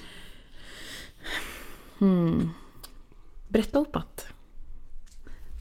hmm, 2.02 2.50
bretter 3.54 3.86
opp 3.86 4.02
igjen. 4.02 4.34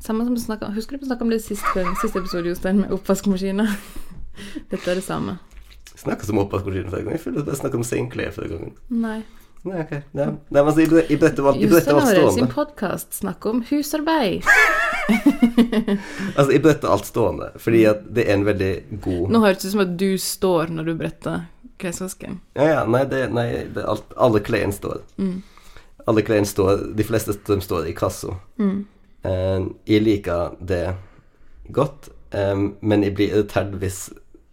Samme 0.06 0.22
som 0.22 0.36
snakket, 0.38 0.70
Husker 0.76 0.96
du 0.96 1.02
vi 1.02 1.08
snakka 1.10 1.25
om 1.26 1.32
det 1.34 1.40
siste, 1.42 1.82
siste 1.98 2.20
episode, 2.20 2.46
Jostein, 2.46 2.84
med 2.84 2.92
oppvaskmaskiner? 2.94 3.72
Dette 4.70 4.92
er 4.92 5.00
det 5.00 5.02
samme. 5.04 5.40
Snakka 5.96 6.28
som 6.28 6.38
oppvaskmaskiner 6.38 6.92
forrige 6.92 7.08
gang. 7.08 7.16
Jeg 7.18 7.25
føler 7.25 7.42
at 7.42 7.50
jeg 7.50 7.60
snakka 7.60 7.80
om 7.80 7.84
sengeklær 7.88 8.36
forrige 8.36 8.60
gang. 8.60 8.76
Nei. 9.02 9.18
Nei, 9.66 9.80
ok. 9.82 9.92
Nei, 10.14 10.26
Nei 10.54 10.61
altså, 10.62 10.80
jeg 10.85 10.90
bre- 10.92 11.04
jeg 11.11 11.18
bretter 11.23 11.46
alt, 11.50 11.56
stående. 11.58 11.70
bretter 11.73 11.96
Jostein 11.96 12.00
har 12.00 12.12
sin 12.14 12.30
stående. 12.30 12.54
podkast 12.54 13.16
snakket 13.20 13.50
om 13.50 13.62
husarbeid. 13.70 14.46
Altså, 16.37 16.50
jeg 16.52 16.62
bretter 16.64 16.92
alt 16.92 17.06
stående, 17.08 17.49
fordi 17.62 17.82
det 18.16 18.25
er 18.26 18.35
en 18.37 18.44
veldig 18.46 18.70
god 19.04 19.30
Nå 19.32 19.40
høres 19.42 19.61
det 19.62 19.68
ut 19.68 19.75
som 19.76 19.82
at 19.85 19.92
du 20.00 20.08
står 20.20 20.73
når 20.75 20.88
du 20.90 20.94
bretter 21.00 21.44
klesvasken. 21.80 22.38
Ja, 22.56 22.66
ja, 22.70 22.82
nei, 22.88 23.02
det, 23.11 23.25
nei 23.37 23.46
det 23.75 23.85
alt, 23.85 24.06
alle 24.16 24.40
klærne 24.44 24.73
står. 24.75 25.02
Mm. 25.20 25.42
Alle 26.08 26.23
klærne 26.25 26.49
står 26.49 26.85
De 26.96 27.04
fleste 27.04 27.35
dem 27.49 27.61
står 27.64 27.90
i 27.90 27.94
kassa. 27.96 28.37
Mm. 28.62 28.78
Eh, 29.26 29.66
jeg 29.90 30.04
liker 30.06 30.54
det 30.62 30.85
godt, 31.75 32.08
um, 32.32 32.68
men 32.80 33.02
jeg 33.04 33.16
blir 33.18 33.35
irritert 33.35 33.75
hvis 33.82 34.06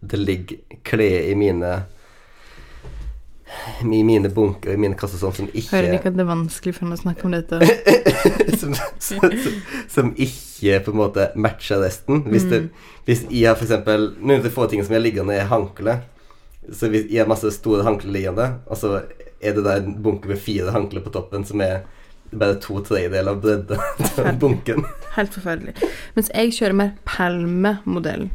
det 0.04 0.18
ligger 0.20 0.80
klær 0.84 1.30
i 1.30 1.34
mine 1.38 1.74
I 3.84 4.02
mine 4.06 4.28
bunker 4.32 4.72
og 4.72 4.78
i 4.78 4.80
mine 4.80 4.96
kasser 4.98 5.20
sånn 5.20 5.34
som 5.36 5.48
ikke 5.50 5.76
Hører 5.76 5.96
ikke 5.98 6.10
at 6.12 6.16
det 6.18 6.24
er 6.24 6.28
vanskelig 6.28 6.74
for 6.76 6.86
henne 6.86 6.98
å 6.98 7.02
snakke 7.02 7.26
om 7.28 7.34
dette. 7.34 7.60
som, 8.60 8.74
som, 9.02 9.36
som 9.90 10.12
ikke 10.14 10.80
på 10.84 10.94
en 10.94 11.00
måte 11.00 11.28
matcher 11.36 11.82
resten. 11.84 12.24
Hvis, 12.30 12.46
det, 12.50 12.64
hvis 13.08 13.24
jeg 13.30 13.48
har 13.50 13.60
eksempel 13.60 14.10
Noen 14.20 14.42
av 14.42 14.48
de 14.48 14.52
få 14.54 14.68
tingene 14.70 14.88
som 14.88 14.96
jeg 14.96 15.06
liggende 15.06 15.36
er 15.36 15.50
håndkle. 15.50 15.98
Så 16.72 16.88
hvis 16.92 17.08
jeg 17.10 17.22
har 17.22 17.30
masse 17.30 17.50
store 17.56 17.84
håndklær 17.84 18.14
liggende, 18.14 18.48
og 18.68 18.80
så 18.80 18.94
er 19.44 19.56
det 19.56 19.66
der 19.66 19.82
en 19.82 19.98
bunke 20.02 20.30
med 20.30 20.40
fire 20.40 20.72
håndklær 20.72 21.04
på 21.04 21.12
toppen 21.12 21.44
som 21.44 21.60
er 21.64 21.82
bare 22.34 22.56
to 22.60 22.80
tredjedeler 22.82 23.34
av 23.34 23.42
bredden 23.44 23.82
av 24.24 24.38
bunken. 24.40 24.86
Helt 25.14 25.36
forferdelig. 25.36 25.76
Mens 26.16 26.30
jeg 26.32 26.54
kjører 26.56 26.78
mer 26.78 26.94
palmemodell, 27.06 28.28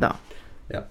da. 0.00 0.14
Ja. 0.72 0.86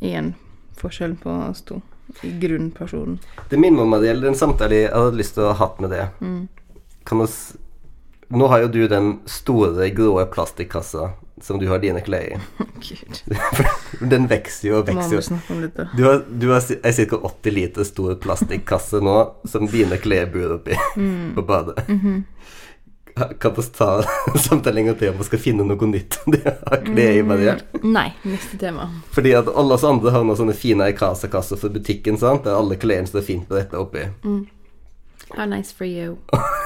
Igjen 0.00 0.34
forskjell 0.82 1.16
på 1.22 1.32
oss 1.48 1.64
to. 1.66 1.80
Grunnpersonen. 2.20 3.18
Det 3.50 3.58
minner 3.58 3.84
meg 3.84 3.98
om 3.98 4.02
det 4.02 4.08
gjelder 4.12 4.28
en 4.32 4.38
samtale 4.38 4.78
jeg 4.84 4.92
hadde 4.94 5.18
lyst 5.20 5.34
til 5.38 5.44
å 5.46 5.52
ha 5.52 5.58
hatt 5.66 5.80
med 5.80 5.90
det. 5.94 6.06
Mm. 6.20 6.48
Kan 7.08 7.18
du 7.24 7.26
Nå 8.32 8.46
har 8.48 8.62
jo 8.62 8.68
du 8.72 8.86
den 8.88 9.18
store, 9.28 9.90
grå 9.92 10.22
plastikkassa 10.32 11.10
som 11.42 11.58
du 11.60 11.66
har 11.68 11.82
dine 11.82 12.00
klær 12.00 12.30
i. 12.32 12.38
Den 14.12 14.24
vokser 14.30 14.68
jo 14.70 14.78
og 14.78 14.88
vokser. 14.88 15.26
Du 15.96 16.04
har, 16.06 16.22
du 16.40 16.46
har 16.48 16.64
ei 16.80 16.92
ca. 17.10 17.18
80 17.28 17.52
liter 17.52 17.84
stor 17.84 18.14
plastikkasse 18.22 19.02
nå 19.04 19.16
som 19.48 19.68
dine 19.68 19.98
klær 20.00 20.30
bor 20.32 20.56
oppi 20.56 20.78
Mm. 20.96 21.34
på 21.36 21.42
badet. 21.44 21.84
Mhm. 21.88 22.24
Kan 23.38 23.54
vi 23.56 23.62
ta 23.76 24.02
samtalen 24.38 24.78
en 24.82 24.86
gang 24.90 24.98
til 25.00 25.12
om 25.12 25.18
vi 25.20 25.26
skal 25.28 25.42
finne 25.42 25.66
noe 25.68 25.88
nytt 25.90 26.18
det 26.32 26.42
har 26.46 26.80
klær 26.86 27.18
i 27.18 27.22
Maria? 27.26 27.56
Nei, 27.82 28.08
neste 28.24 28.58
tema. 28.60 28.88
Fordi 29.12 29.34
at 29.36 29.50
alle 29.52 29.76
oss 29.76 29.84
andre 29.86 30.14
har 30.14 30.24
noen 30.24 30.38
sånne 30.38 30.56
fine 30.56 30.88
Icasa-kasser 30.94 31.60
for 31.60 31.74
butikken, 31.74 32.18
sant? 32.20 32.44
der 32.46 32.56
alle 32.56 32.78
klærne 32.80 33.10
står 33.10 33.26
fint 33.26 33.48
på 33.48 33.58
dette 33.58 33.78
oppi. 33.78 34.06
How 35.36 35.46
nice 35.48 35.72
for 35.74 35.88
you. 35.88 36.16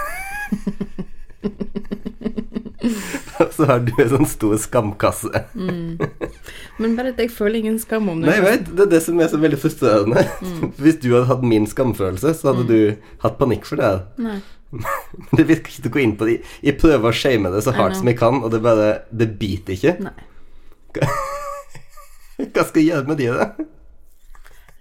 Så 3.57 3.65
har 3.69 3.81
du 3.85 3.93
en 3.99 4.11
sånn 4.11 4.29
stor 4.31 4.57
skamkasse. 4.61 5.43
Men 5.57 6.95
bare 6.97 7.13
at 7.13 7.21
jeg 7.21 7.33
føler 7.35 7.61
ingen 7.61 7.79
skam 7.83 8.09
om 8.13 8.23
det. 8.23 8.31
Nei, 8.31 8.37
jeg 8.39 8.47
vet, 8.47 8.69
det 8.77 8.85
er 8.87 8.91
det 8.95 9.01
som 9.05 9.21
er 9.21 9.31
så 9.33 9.41
veldig 9.43 9.59
frustrerende. 9.61 10.25
Hvis 10.83 11.01
du 11.03 11.11
hadde 11.15 11.29
hatt 11.31 11.45
min 11.47 11.67
skamfølelse, 11.69 12.35
så 12.39 12.53
hadde 12.53 12.67
du 12.71 12.79
hatt 13.25 13.39
panikk 13.41 13.67
for 13.69 13.81
det. 13.81 13.93
Nei. 14.23 14.39
Men 14.71 14.85
det 15.39 15.47
virker 15.49 15.71
ikke 15.71 15.83
til 15.85 15.91
å 15.93 15.95
gå 15.95 16.03
inn 16.03 16.17
på 16.19 16.29
det. 16.29 16.39
Jeg 16.65 16.79
prøver 16.81 17.09
å 17.11 17.15
shame 17.17 17.53
det 17.55 17.63
så 17.65 17.75
hardt 17.77 17.99
som 18.01 18.11
jeg 18.11 18.19
kan, 18.19 18.41
og 18.43 18.51
det 18.55 18.63
bare 18.65 18.89
Det 19.11 19.29
biter 19.41 19.77
ikke. 19.77 19.97
Nei. 20.07 20.17
Hva 22.53 22.65
skal 22.67 22.83
jeg 22.83 22.91
gjøre 22.91 23.09
med 23.09 23.21
de, 23.21 23.31
da? 23.33 23.47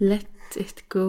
Let 0.04 0.58
it 0.60 0.84
go. 0.92 1.06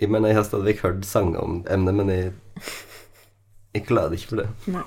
Jeg 0.00 0.08
mener, 0.10 0.30
jeg 0.30 0.38
har 0.40 0.46
stadig 0.48 0.72
vekk 0.72 0.82
hørt 0.86 1.04
sanger 1.06 1.42
om 1.44 1.60
emnet, 1.70 1.94
men 1.94 2.10
jeg 2.14 2.32
Jeg 3.74 3.84
klarer 3.86 4.16
ikke 4.16 4.32
for 4.32 4.40
det. 4.42 4.48
Nei. 4.74 4.82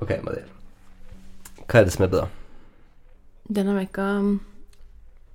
Ok, 0.00 0.10
Mariel. 0.24 0.48
Hva 1.64 1.80
er 1.80 1.86
det 1.88 1.92
som 1.92 2.04
er 2.06 2.12
bra? 2.12 2.24
Denne 3.44 3.74
veka 3.76 4.06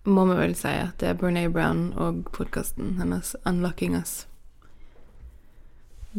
må 0.06 0.26
vi 0.30 0.38
vel 0.40 0.56
si 0.56 0.72
at 0.72 1.00
det 1.02 1.10
er 1.10 1.20
Brené 1.20 1.48
Brown 1.52 1.94
og 1.98 2.26
podkasten 2.36 2.98
hennes 3.00 3.36
'Unlocking 3.46 3.96
Us'. 3.96 4.26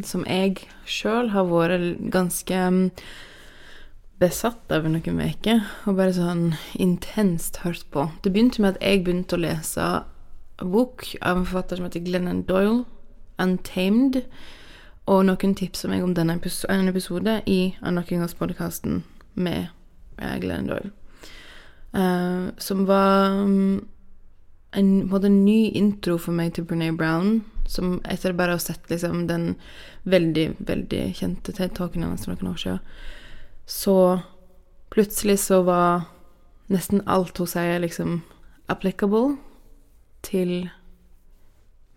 Som 0.03 0.25
jeg 0.25 0.67
sjøl 0.85 1.29
har 1.29 1.43
vært 1.49 2.11
ganske 2.11 2.69
mm, 2.69 2.91
besatt 4.19 4.71
av 4.71 4.85
noen 4.85 5.21
uker, 5.21 5.65
og 5.85 5.97
bare 5.97 6.13
sånn 6.13 6.55
intenst 6.79 7.57
hørt 7.65 7.85
på. 7.91 8.11
Det 8.23 8.31
begynte 8.31 8.61
med 8.61 8.75
at 8.75 8.81
jeg 8.81 9.03
begynte 9.03 9.35
å 9.35 9.41
lese 9.41 9.89
bok 10.61 11.15
av 11.21 11.37
en 11.37 11.45
forfatter 11.45 11.77
som 11.77 11.85
heter 11.89 12.05
Glennon 12.05 12.43
Doyle, 12.43 12.85
'Untamed', 13.39 14.23
og 15.07 15.25
noen 15.25 15.55
tipser 15.55 15.89
meg 15.89 16.03
om 16.03 16.13
denne 16.13 16.37
epis- 16.37 16.65
en 16.69 16.87
episode 16.87 17.41
i 17.45 17.75
'Unlocking 17.81 18.21
Us'-podkasten 18.23 19.03
med 19.35 19.67
eh, 20.19 20.39
Glennon 20.39 20.67
Doyle. 20.67 20.91
Eh, 21.93 22.47
som 22.57 22.85
var 22.85 23.31
um, 23.31 23.87
en, 24.71 25.09
en 25.11 25.25
en 25.25 25.45
ny 25.45 25.71
intro 25.75 26.17
for 26.17 26.31
meg 26.31 26.53
til 26.53 26.65
Brené 26.65 26.91
Brown. 26.97 27.43
Som 27.67 27.99
etter 28.05 28.33
bare 28.33 28.55
å 28.55 28.59
ha 28.59 28.63
sett 28.63 28.89
liksom, 28.89 29.27
den 29.27 29.55
veldig, 30.03 30.55
veldig 30.59 31.03
kjente 31.15 31.53
TED-talken 31.55 32.03
hennes 32.03 32.25
for 32.25 32.33
noen 32.33 32.53
år 32.53 32.59
siden, 32.59 32.79
så 33.69 33.95
plutselig 34.91 35.37
så 35.45 35.61
var 35.63 36.07
nesten 36.71 37.03
alt 37.07 37.37
hun 37.37 37.47
sier, 37.47 37.79
liksom 37.79 38.21
applicable 38.71 39.37
til 40.25 40.71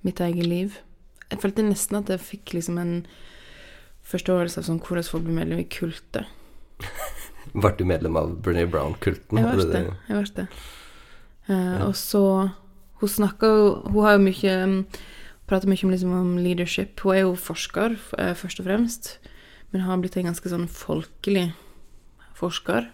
mitt 0.05 0.21
eget 0.21 0.47
liv. 0.47 0.79
Jeg 1.31 1.40
følte 1.42 1.66
nesten 1.66 1.99
at 1.99 2.12
jeg 2.12 2.23
fikk 2.23 2.55
liksom 2.55 2.79
en 2.79 2.95
forståelse 4.05 4.61
av 4.61 4.68
sånn 4.68 4.83
hvordan 4.85 5.09
folk 5.09 5.25
blir 5.27 5.38
medlem 5.40 5.64
i 5.64 5.68
kultet. 5.71 6.29
Ble 7.55 7.71
du 7.79 7.85
medlem 7.87 8.17
av 8.19 8.33
Brené 8.43 8.67
Brown-kulten? 8.67 9.38
Jeg 9.38 9.55
ble 9.55 9.67
det? 9.71 9.83
Jeg 10.09 10.19
ble 10.19 10.33
det. 10.40 10.47
Eh, 11.49 11.83
Og 11.87 11.95
så 11.97 12.51
Hun 13.01 13.09
snakker 13.09 13.83
Hun 13.90 14.01
har 14.03 14.17
jo 14.17 14.25
mye 14.25 14.55
um, 14.64 14.77
Prater 15.47 15.69
mye 15.69 15.85
om, 15.85 15.90
liksom, 15.93 16.12
om 16.17 16.38
leadership. 16.40 17.01
Hun 17.05 17.12
er 17.14 17.21
jo 17.21 17.35
forsker, 17.37 17.99
eh, 18.17 18.33
først 18.35 18.62
og 18.62 18.64
fremst, 18.64 19.19
men 19.71 19.83
har 19.85 19.99
blitt 20.01 20.17
en 20.17 20.31
ganske 20.31 20.49
sånn 20.49 20.64
folkelig 20.73 21.51
forsker 22.35 22.87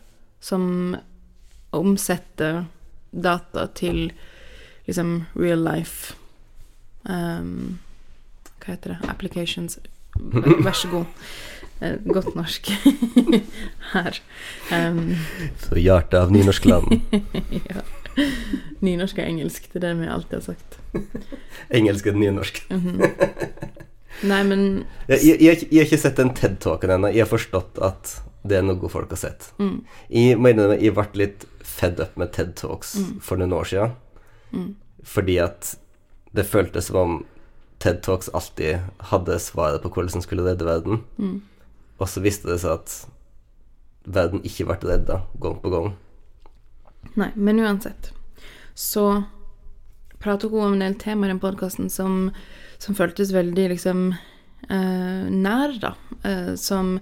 som 0.43 0.97
omsetter 1.71 2.65
data 3.13 3.69
til 3.79 4.11
liksom 4.89 5.27
real 5.39 5.63
life 5.63 6.17
um, 7.05 7.79
Hva 8.59 8.75
heter 8.75 8.97
det? 8.97 9.09
Applications. 9.09 9.79
Vær 10.67 10.75
så 10.75 10.91
god. 10.91 11.07
Eh, 11.81 11.97
Godt 12.13 12.35
norsk 12.37 12.69
her. 13.93 14.19
Um, 14.73 15.17
Så 15.63 15.79
hjertet 15.81 16.19
av 16.21 16.33
nynorskland. 16.35 17.01
ja. 17.71 17.83
Nynorsk 18.85 19.19
og 19.23 19.25
engelsk, 19.25 19.69
det 19.73 19.81
er 19.81 19.87
det 19.87 19.93
vi 20.03 20.09
alltid 20.13 20.37
har 20.41 20.45
sagt. 20.51 20.79
Engelsk 21.71 22.07
er 22.11 22.19
nynorsk. 22.19 22.63
Mhm. 22.71 23.01
Nei, 24.29 24.41
men 24.45 24.63
Jeg, 25.09 25.21
jeg, 25.25 25.37
jeg, 25.41 25.61
jeg 25.71 25.79
har 25.81 25.87
ikke 25.89 25.99
sett 26.03 26.19
den 26.19 26.33
TED-talken 26.37 26.91
ennå. 26.93 27.09
Jeg 27.15 27.23
har 27.25 27.31
forstått 27.31 27.79
at 27.87 28.17
det 28.45 28.59
er 28.59 28.65
noe 28.67 28.89
folk 28.93 29.13
har 29.15 29.21
sett. 29.21 29.47
mm, 29.61 29.79
Jeg 30.13 30.37
mener 30.41 30.75
jeg 30.81 30.93
ble 30.97 31.07
litt 31.23 31.47
fed 31.65 32.01
up 32.03 32.17
med 32.21 32.33
TED 32.37 32.53
Talks 32.61 32.97
for 33.25 33.41
noen 33.41 33.55
år 33.57 33.69
siden. 33.71 33.95
mm, 34.53 34.75
Fordi 35.07 35.39
at 35.41 35.75
det 36.37 36.45
føltes 36.47 36.91
som 36.91 36.97
om 37.01 37.15
TED 37.81 38.03
Talks 38.05 38.29
alltid 38.37 38.83
hadde 39.13 39.39
svaret 39.41 39.81
på 39.83 39.89
hvordan 39.95 40.21
skulle 40.27 40.45
redde 40.45 40.69
verden. 40.69 41.01
mm. 41.17 41.39
Og 42.01 42.09
så 42.09 42.23
viste 42.25 42.49
det 42.51 42.61
seg 42.63 42.79
at 42.79 42.95
verden 44.09 44.43
ikke 44.47 44.67
ble 44.71 44.79
redda 44.95 45.21
gang 45.43 45.59
på 45.61 45.73
gang. 45.73 45.93
Nei, 47.21 47.31
men 47.37 47.61
uansett. 47.61 48.13
Så 48.75 49.23
prater 50.21 50.53
hun 50.53 50.67
om 50.67 50.77
en 50.77 50.85
del 50.85 50.97
temaer 51.01 51.31
i 51.31 51.35
den 51.35 51.43
podkasten 51.43 51.91
som, 51.93 52.31
som 52.81 52.97
føltes 52.97 53.35
veldig 53.37 53.71
liksom 53.75 54.07
eh, 54.13 55.27
nær, 55.29 55.77
da. 55.81 55.95
Eh, 56.25 56.55
som 56.61 56.99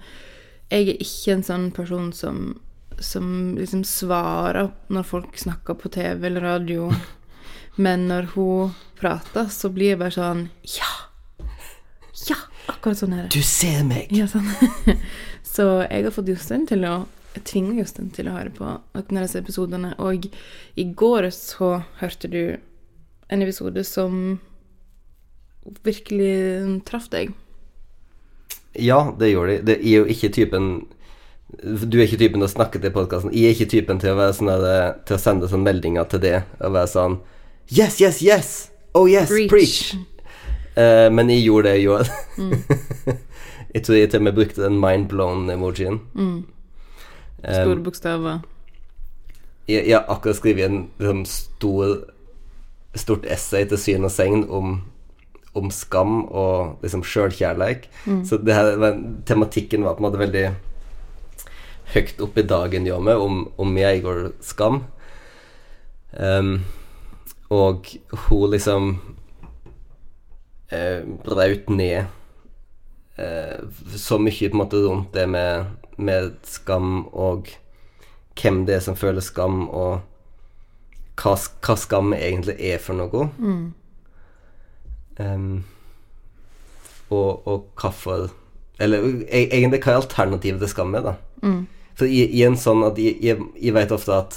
Jeg 0.68 0.90
er 0.90 0.98
ikke 1.00 1.38
en 1.38 1.46
sånn 1.46 1.70
person 1.72 2.10
som 2.12 2.58
som 3.00 3.54
liksom 3.58 3.84
svarer 3.84 4.70
når 4.90 5.06
folk 5.06 5.38
snakker 5.38 5.74
på 5.78 5.88
TV 5.88 6.26
eller 6.26 6.40
radio. 6.40 6.90
Men 7.84 8.08
når 8.08 8.32
hun 8.34 8.74
prater, 8.98 9.48
så 9.54 9.70
blir 9.70 9.94
jeg 9.94 10.00
bare 10.02 10.16
sånn 10.16 10.46
Ja! 10.66 10.90
Ja! 12.26 12.40
Akkurat 12.68 13.00
sånn 13.00 13.14
er 13.16 13.26
det. 13.26 13.32
Du 13.34 13.44
ser 13.46 13.84
meg! 13.88 14.12
Ja, 14.14 14.28
sånn. 14.30 14.48
så 15.54 15.68
jeg 15.86 16.04
har 16.04 16.14
fått 16.14 16.28
Jostein 16.30 16.66
til 16.68 16.84
å 16.88 16.98
Jeg 17.36 17.44
tvinger 17.48 17.82
Jostein 17.82 18.08
til 18.14 18.28
å 18.28 18.34
høre 18.34 18.50
på 18.54 18.66
noen 18.66 19.18
av 19.20 19.24
disse 19.24 19.40
episodene. 19.40 19.92
Og 20.02 20.28
i 20.76 20.84
går 20.98 21.28
så 21.34 21.78
hørte 22.00 22.30
du 22.32 22.42
en 23.28 23.44
episode 23.44 23.84
som 23.84 24.38
virkelig 25.84 26.80
traff 26.88 27.08
deg. 27.12 27.34
Ja, 28.78 29.14
det 29.18 29.32
gjorde 29.32 29.58
de. 29.58 29.64
Det 29.68 29.76
er 29.80 30.00
jo 30.02 30.06
ikke 30.08 30.32
typen 30.34 30.70
Du 31.58 31.96
er 31.96 32.04
ikke 32.04 32.18
typen 32.20 32.42
til 32.42 32.48
å 32.48 32.52
snakke 32.52 32.80
til 32.80 32.92
podkasten. 32.92 33.32
Jeg 33.32 33.48
er 33.48 33.56
ikke 33.56 33.70
typen 33.72 34.00
til 34.00 34.12
å 34.12 34.18
være 34.18 34.34
sånn 34.36 34.50
der, 34.52 34.98
Til 35.08 35.16
å 35.16 35.22
sende 35.22 35.48
sånn 35.48 35.64
meldinger 35.64 36.04
til 36.12 36.20
det 36.22 36.36
og 36.60 36.74
være 36.76 36.90
sånn 36.92 37.18
Yes, 37.72 37.98
yes, 38.00 38.20
yes! 38.24 38.50
Oh 38.96 39.08
yes, 39.08 39.28
preach! 39.28 39.48
preach! 39.50 40.17
Eh, 40.78 41.08
men 41.12 41.30
jeg 41.30 41.42
gjorde 41.46 41.68
det 41.68 41.78
jeg 41.78 41.88
gjorde. 41.88 42.10
Mm. 42.38 42.52
jeg 43.74 43.82
tror 43.84 43.98
jeg 43.98 44.10
til 44.10 44.20
og 44.20 44.28
med 44.28 44.36
brukte 44.36 44.62
den 44.62 44.78
mind 44.80 45.08
blown-emojien. 45.08 46.00
Mm. 46.14 46.44
Eh, 47.44 47.64
Store 47.64 47.82
bokstaver. 47.82 48.38
jeg, 49.68 49.82
jeg 49.86 49.96
har 49.96 50.06
akkurat 50.08 50.36
skrevet 50.36 50.70
en 50.70 50.86
liksom, 50.98 51.24
stor 51.24 51.98
stort 52.96 53.26
essay 53.30 53.66
til 53.68 53.78
syn 53.80 54.06
og 54.06 54.12
segn 54.12 54.46
om, 54.50 54.78
om 55.58 55.70
skam 55.74 56.22
og 56.26 56.78
liksom 56.82 57.04
sjølkjærleik. 57.04 57.88
Så 58.26 58.40
det 58.42 58.56
her, 58.56 58.74
tematikken 59.26 59.84
var 59.84 59.98
på 59.98 60.02
en 60.02 60.08
måte 60.08 60.22
veldig 60.22 60.46
høyt 61.94 62.20
oppe 62.24 62.42
i 62.42 62.48
dagen 62.48 62.88
hjå 62.88 62.98
meg, 63.00 63.20
om, 63.20 63.46
om 63.60 63.78
jeg 63.80 64.02
går 64.04 64.24
skam. 64.44 64.82
Um, 66.12 66.64
og 67.52 67.88
hun 68.28 68.50
liksom 68.52 68.90
uh, 68.96 69.17
braut 71.24 71.70
ned 71.72 72.04
eh, 73.16 73.60
så 73.96 74.18
mye 74.20 74.48
på 74.50 74.54
en 74.54 74.60
måte 74.60 74.82
rundt 74.84 75.12
det 75.16 75.24
med, 75.32 75.66
med 75.96 76.34
skam 76.46 77.06
og 77.12 77.48
hvem 78.38 78.60
det 78.68 78.76
er 78.76 78.84
som 78.84 78.94
føler 78.98 79.24
skam, 79.24 79.64
og 79.68 80.00
hva, 81.18 81.32
hva 81.34 81.74
skam 81.80 82.12
egentlig 82.14 82.54
er 82.60 82.78
for 82.78 82.94
noe. 82.94 83.24
Em, 85.18 85.64
og, 87.10 87.46
og 87.48 87.64
hvorfor 87.80 88.28
Eller 88.78 89.02
e- 89.26 89.48
egentlig 89.50 89.80
hva 89.82 89.96
er 89.96 90.02
alternativet 90.04 90.60
til 90.62 90.70
skam 90.70 90.94
er, 90.94 91.02
da. 91.08 91.14
For 91.98 92.06
i, 92.06 92.20
i 92.38 92.44
en 92.46 92.54
sånn 92.60 92.84
at 92.86 92.98
jeg, 93.02 93.16
jeg, 93.24 93.40
jeg 93.58 93.74
vet 93.74 93.90
ofte 93.96 94.14
at 94.14 94.36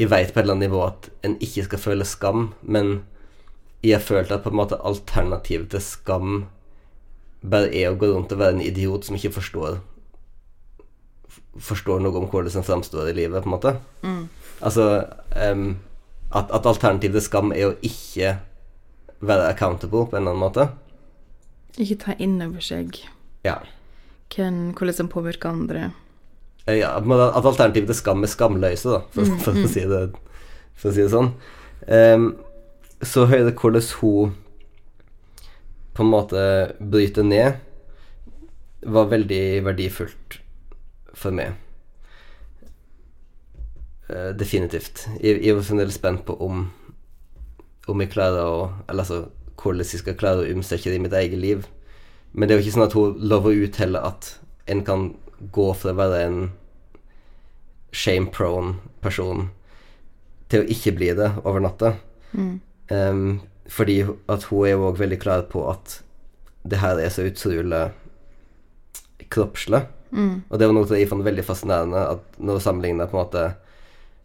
Jeg 0.00 0.08
vet 0.10 0.32
på 0.34 0.40
et 0.40 0.42
eller 0.42 0.56
annet 0.56 0.70
nivå 0.70 0.80
at 0.88 1.10
en 1.22 1.36
ikke 1.44 1.62
skal 1.68 1.78
føle 1.78 2.04
skam, 2.08 2.48
men 2.62 3.02
jeg 3.82 3.96
har 3.96 4.04
følt 4.04 4.30
at 4.30 4.44
på 4.44 4.50
en 4.52 4.58
måte 4.60 4.78
alternativet 4.86 5.70
til 5.72 5.82
skam 5.82 6.34
bare 7.42 7.72
er 7.74 7.90
å 7.90 7.98
gå 7.98 8.12
rundt 8.12 8.32
og 8.32 8.38
være 8.38 8.56
en 8.56 8.62
idiot 8.64 9.08
som 9.08 9.16
ikke 9.18 9.34
forstår 9.40 9.80
Forstår 11.60 12.00
noe 12.00 12.16
om 12.16 12.28
hvordan 12.32 12.54
en 12.62 12.64
framstår 12.64 13.10
i 13.10 13.16
livet, 13.16 13.42
på 13.44 13.48
en 13.50 13.52
måte. 13.52 13.72
Altså 14.64 14.84
um, 15.36 15.74
at, 16.32 16.48
at 16.48 16.68
alternativet 16.68 17.18
til 17.18 17.24
skam 17.26 17.52
er 17.52 17.66
å 17.68 17.74
ikke 17.84 18.38
være 19.20 19.50
accountable 19.50 20.06
på 20.08 20.16
en 20.16 20.22
eller 20.22 20.32
annen 20.32 20.44
måte. 20.46 20.64
Ikke 21.76 21.98
ta 22.06 22.16
inn 22.16 22.38
over 22.44 22.64
seg 22.64 22.96
Ja. 23.44 23.58
hvem, 24.34 24.72
hvordan 24.72 24.96
det 24.96 25.08
påvirker 25.12 25.52
andre. 25.52 25.90
Eh, 26.66 26.78
Ja, 26.80 26.96
at 26.96 27.36
at 27.36 27.44
alternativet 27.44 27.92
til 27.92 28.00
skam 28.00 28.22
er 28.24 28.32
skamløse, 28.32 28.88
da, 28.88 29.02
for, 29.12 29.36
for, 29.44 29.52
å, 29.52 29.68
si 29.68 29.84
det, 29.84 30.02
for 30.74 30.88
å 30.88 30.94
si 30.94 31.02
det 31.02 31.12
sånn. 31.12 31.32
Em, 31.88 32.30
så 33.02 33.26
er 33.26 33.46
det 33.48 33.56
hvordan 33.58 33.88
hun 34.00 34.36
på 35.92 36.04
en 36.04 36.12
måte 36.12 36.42
bryter 36.78 37.26
ned, 37.26 37.58
var 38.82 39.10
veldig 39.10 39.64
verdifullt 39.66 40.38
for 41.14 41.34
meg. 41.36 41.52
Eh, 44.08 44.32
definitivt. 44.38 45.06
Jeg, 45.20 45.42
jeg 45.44 45.56
var 45.56 45.66
fremdeles 45.66 45.98
spent 46.00 46.24
på 46.26 46.36
om 46.40 46.70
om 47.90 47.98
jeg 47.98 48.12
klarer 48.12 48.46
å 48.46 48.58
Eller 48.88 49.02
altså 49.02 49.24
hvordan 49.58 49.86
jeg 49.86 50.00
skal 50.02 50.18
klare 50.18 50.42
å 50.42 50.54
omsette 50.54 50.90
det 50.90 50.98
i 50.98 51.02
mitt 51.02 51.14
eget 51.14 51.38
liv. 51.38 51.66
Men 52.32 52.48
det 52.48 52.54
er 52.54 52.58
jo 52.58 52.64
ikke 52.64 52.74
sånn 52.74 52.86
at 52.88 52.96
hun 52.96 53.20
lover 53.30 53.54
ut 53.54 53.78
heller 53.78 54.08
at 54.08 54.30
en 54.72 54.82
kan 54.86 55.12
gå 55.54 55.66
fra 55.78 55.92
å 55.92 55.98
være 55.98 56.22
en 56.26 56.40
shame-prone 57.92 58.80
person 59.04 59.50
til 60.50 60.62
å 60.62 60.68
ikke 60.74 60.94
bli 60.96 61.12
det 61.18 61.28
over 61.44 61.62
natta. 61.62 61.92
Em, 62.92 63.40
fordi 63.72 64.02
at 64.04 64.46
hun 64.50 64.66
er 64.66 64.74
jo 64.74 64.86
òg 64.90 65.00
veldig 65.00 65.18
klar 65.22 65.46
på 65.50 65.64
at 65.70 66.00
det 66.68 66.80
her 66.82 67.00
er 67.00 67.10
så 67.10 67.24
utrolig 67.26 67.86
kroppslig. 69.32 69.84
Og 70.50 70.58
det 70.60 70.68
var 70.68 70.76
noe 70.76 70.98
jeg 70.98 71.08
fant 71.08 71.24
veldig 71.24 71.44
fascinerende, 71.46 72.02
at 72.16 72.36
når 72.38 72.58
hun 72.58 72.64
sammenligna 72.66 73.06
på 73.08 73.16
en 73.16 73.24
måte 73.24 73.44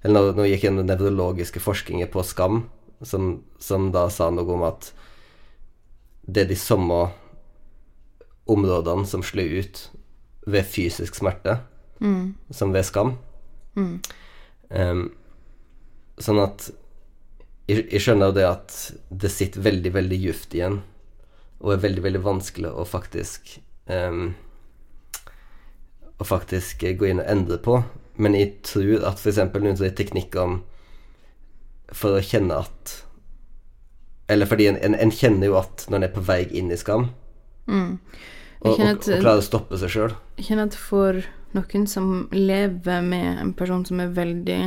Eller 0.04 0.20
når, 0.20 0.34
hun 0.36 0.50
gikk 0.50 0.66
gjennom 0.68 0.86
nevrologiske 0.86 1.60
forskninger 1.60 2.10
på 2.14 2.22
skam, 2.24 2.60
som, 3.02 3.42
som 3.60 3.90
da 3.92 4.06
sa 4.14 4.30
noe 4.30 4.54
om 4.54 4.62
at 4.68 4.92
det 6.28 6.44
er 6.44 6.52
de 6.52 6.58
samme 6.60 7.00
områdene 8.48 9.08
som 9.10 9.24
slår 9.26 9.56
ut 9.64 9.82
ved 10.46 10.70
fysisk 10.70 11.18
smerte 11.18 11.58
som 12.54 12.74
ved 12.76 12.86
skam. 12.86 13.16
Em, 14.70 15.04
sånn 16.22 16.42
at 16.44 16.70
jeg, 17.68 18.02
skjønner 18.02 18.32
det 18.36 18.46
at 18.48 18.76
det 19.24 19.32
sitter 19.34 19.64
veldig, 19.66 19.92
veldig 19.96 20.20
djupt 20.24 20.56
igjen, 20.56 20.80
og 21.60 21.74
er 21.74 21.82
veldig, 21.84 22.04
veldig 22.06 22.22
vanskelig 22.24 22.70
å 22.72 22.86
faktisk 22.88 23.58
um, 23.90 24.34
Å 26.18 26.26
faktisk 26.26 26.82
gå 26.98 27.06
inn 27.12 27.20
og 27.22 27.28
endre 27.30 27.58
på. 27.62 27.80
Men 28.18 28.34
jeg 28.38 28.56
tror 28.66 29.04
at 29.06 29.20
f.eks. 29.22 29.38
noen 29.54 29.76
sånne 29.78 29.94
teknikker 29.98 30.42
om 30.42 30.56
for 31.94 32.18
å 32.18 32.24
kjenne 32.26 32.56
at 32.66 32.96
Eller 34.28 34.50
fordi 34.50 34.66
en, 34.72 34.80
en, 34.84 34.96
en 34.98 35.14
kjenner 35.14 35.48
jo 35.52 35.60
at 35.60 35.86
når 35.88 35.98
en 36.02 36.08
er 36.10 36.14
på 36.16 36.24
vei 36.28 36.40
inn 36.58 36.72
i 36.74 36.78
skam, 36.80 37.06
og, 37.68 38.00
og, 38.60 38.74
og, 38.74 38.82
at- 38.90 39.06
klarer 39.22 39.40
å 39.40 39.46
stoppe 39.46 39.78
seg 39.80 39.94
sjøl. 39.94 40.16
Jeg 40.40 40.50
kjenner 40.50 40.68
at 40.72 40.76
for 40.76 41.22
noen 41.56 41.86
som 41.88 42.28
lever 42.34 43.06
med 43.06 43.40
en 43.44 43.54
person 43.56 43.86
som 43.88 44.02
er 44.04 44.12
veldig 44.18 44.60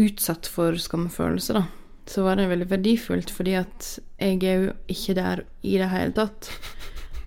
utsatt 0.00 0.48
for 0.50 0.76
skamfølelse, 0.80 1.54
da, 1.56 1.64
så 2.10 2.24
var 2.26 2.36
det 2.36 2.48
veldig 2.50 2.66
verdifullt, 2.70 3.30
fordi 3.32 3.54
at 3.60 3.92
jeg 4.20 4.40
er 4.42 4.64
jo 4.66 4.72
ikke 4.90 5.14
der 5.16 5.44
i 5.62 5.76
det 5.80 5.90
hele 5.92 6.14
tatt. 6.16 6.50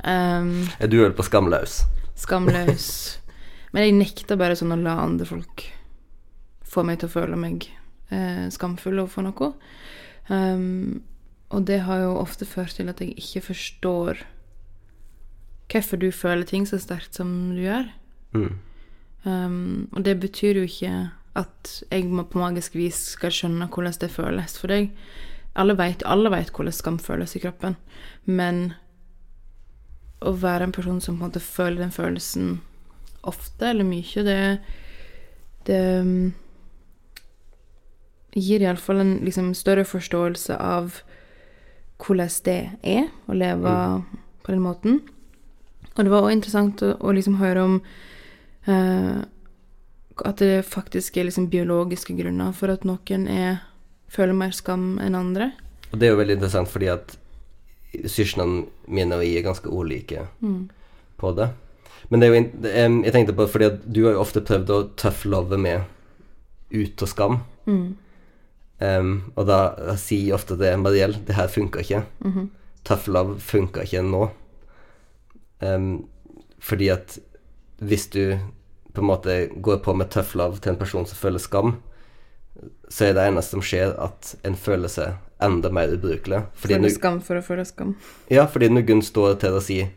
Um, 0.03 0.67
Er 0.80 0.91
du 0.91 0.99
vel 1.01 1.15
på 1.17 1.25
skamløs? 1.25 1.82
skamløs. 2.17 3.17
Men 3.73 3.84
jeg 3.84 3.97
nekter 3.97 4.39
bare 4.39 4.56
sånn 4.58 4.73
å 4.73 4.80
la 4.80 4.95
andre 5.03 5.25
folk 5.27 5.65
få 6.67 6.84
meg 6.88 6.99
til 6.99 7.10
å 7.10 7.13
føle 7.13 7.38
meg 7.39 7.67
eh, 8.13 8.47
skamfull 8.53 8.99
overfor 9.01 9.25
noe. 9.27 9.51
Um, 10.30 11.03
og 11.53 11.65
det 11.69 11.82
har 11.88 12.01
jo 12.03 12.17
ofte 12.19 12.45
ført 12.47 12.75
til 12.75 12.89
at 12.91 12.99
jeg 13.01 13.13
ikke 13.15 13.45
forstår 13.51 14.23
hvorfor 15.71 15.99
du 15.99 16.10
føler 16.15 16.47
ting 16.47 16.65
så 16.67 16.80
sterkt 16.80 17.15
som 17.19 17.30
du 17.56 17.62
gjør. 17.65 17.88
Mm. 18.36 18.58
Um, 19.27 19.88
og 19.93 20.03
det 20.08 20.17
betyr 20.23 20.62
jo 20.62 20.67
ikke 20.67 20.93
at 21.38 21.71
jeg 21.91 22.08
må 22.10 22.26
på 22.28 22.41
magisk 22.41 22.76
vis 22.78 23.00
skal 23.13 23.34
skjønne 23.34 23.69
hvordan 23.69 23.95
det 24.02 24.10
føles 24.13 24.58
for 24.58 24.73
deg. 24.73 24.89
Alle 25.58 25.78
vet, 25.78 26.06
alle 26.06 26.32
vet 26.34 26.52
hvordan 26.54 26.76
skam 26.76 26.97
føles 27.02 27.36
i 27.38 27.41
kroppen, 27.43 27.78
men 28.26 28.73
å 30.26 30.34
være 30.34 30.67
en 30.67 30.73
person 30.73 31.00
som 31.02 31.17
på 31.17 31.26
en 31.26 31.30
måte 31.30 31.43
føler 31.43 31.84
den 31.84 31.93
følelsen 31.93 32.58
ofte 33.28 33.69
eller 33.69 33.86
mye, 33.86 34.23
det, 34.26 34.39
det 35.67 35.82
um, 36.02 36.32
gir 38.38 38.63
iallfall 38.63 39.02
en 39.02 39.13
liksom, 39.26 39.54
større 39.58 39.86
forståelse 39.86 40.58
av 40.58 41.02
hvordan 42.02 42.34
det 42.45 42.60
er 42.86 43.08
å 43.26 43.38
leve 43.38 43.73
på 44.45 44.54
den 44.54 44.62
måten. 44.62 45.00
Og 45.95 46.04
det 46.06 46.12
var 46.13 46.21
også 46.21 46.36
interessant 46.36 46.84
å, 46.86 46.91
å 47.02 47.13
liksom 47.17 47.39
høre 47.41 47.63
om 47.65 47.80
eh, 48.69 49.23
at 50.25 50.41
det 50.41 50.65
faktisk 50.65 51.17
er 51.17 51.27
liksom 51.27 51.49
biologiske 51.51 52.15
grunner 52.17 52.53
for 52.56 52.73
at 52.73 52.86
noen 52.88 53.27
er, 53.27 53.62
føler 54.10 54.34
mer 54.38 54.56
skam 54.56 54.95
enn 55.03 55.17
andre. 55.17 55.51
Og 55.91 55.99
det 55.99 56.08
er 56.08 56.13
jo 56.13 56.19
veldig 56.21 56.38
interessant 56.39 56.71
fordi 56.71 56.89
at 56.91 57.17
søsknene 58.08 58.65
mine 58.91 59.15
og 59.15 59.23
jeg 59.23 59.39
er 59.39 59.47
ganske 59.47 59.71
ulike 59.71 60.25
på 61.17 61.32
det. 61.38 61.51
Men 62.10 62.21
det 62.21 62.27
er 62.27 62.34
jo 62.34 63.03
Jeg 63.03 63.13
tenkte 63.13 63.36
på 63.36 63.47
fordi 63.47 63.65
at 63.65 63.80
du 63.86 64.06
har 64.06 64.13
jo 64.15 64.23
ofte 64.23 64.41
prøvd 64.41 64.69
å 64.69 64.84
tough 64.95 65.25
love 65.25 65.58
med 65.58 65.82
ut 66.71 67.01
og 67.01 67.10
skam. 67.10 67.39
Em, 68.80 69.32
og 69.36 69.47
da 69.47 69.95
sier 69.97 70.27
jeg 70.27 70.36
ofte 70.36 70.58
det, 70.60 70.75
Mariell, 70.77 71.17
det 71.25 71.36
her 71.36 71.47
funka 71.47 71.82
ikke. 71.82 72.03
Tough 72.84 73.08
love 73.08 73.39
funka 73.39 73.84
ikke 73.84 74.03
nå. 74.06 74.27
Um, 75.60 76.08
fordi 76.60 76.91
at 76.93 77.17
hvis 77.82 78.08
du 78.13 78.38
på 78.98 79.04
en 79.06 79.12
måte 79.12 79.38
går 79.64 79.80
på 79.86 79.94
med 79.98 80.10
tough 80.14 80.36
love 80.40 80.60
til 80.62 80.74
en 80.74 80.80
person 80.82 81.06
som 81.08 81.20
føler 81.20 81.42
skam, 81.44 81.78
så 82.90 83.06
er 83.08 83.14
det 83.14 83.28
eneste 83.30 83.54
som 83.54 83.64
skjer, 83.64 83.94
at 84.02 84.34
en 84.48 84.58
føler 84.58 84.90
seg 84.92 85.16
enda 85.44 85.70
mer 85.70 85.92
ubrukelig. 85.94 86.42
Fordi 86.58 86.78
Føler 86.80 86.94
skam 86.96 87.20
for 87.22 87.38
å 87.38 87.44
føle 87.46 87.66
skam. 87.68 87.96
ja, 88.34 88.48
fordi 88.50 88.70
når 88.74 89.04
står 89.06 89.36
til 89.44 89.58
å 89.58 89.62
si 89.62 89.88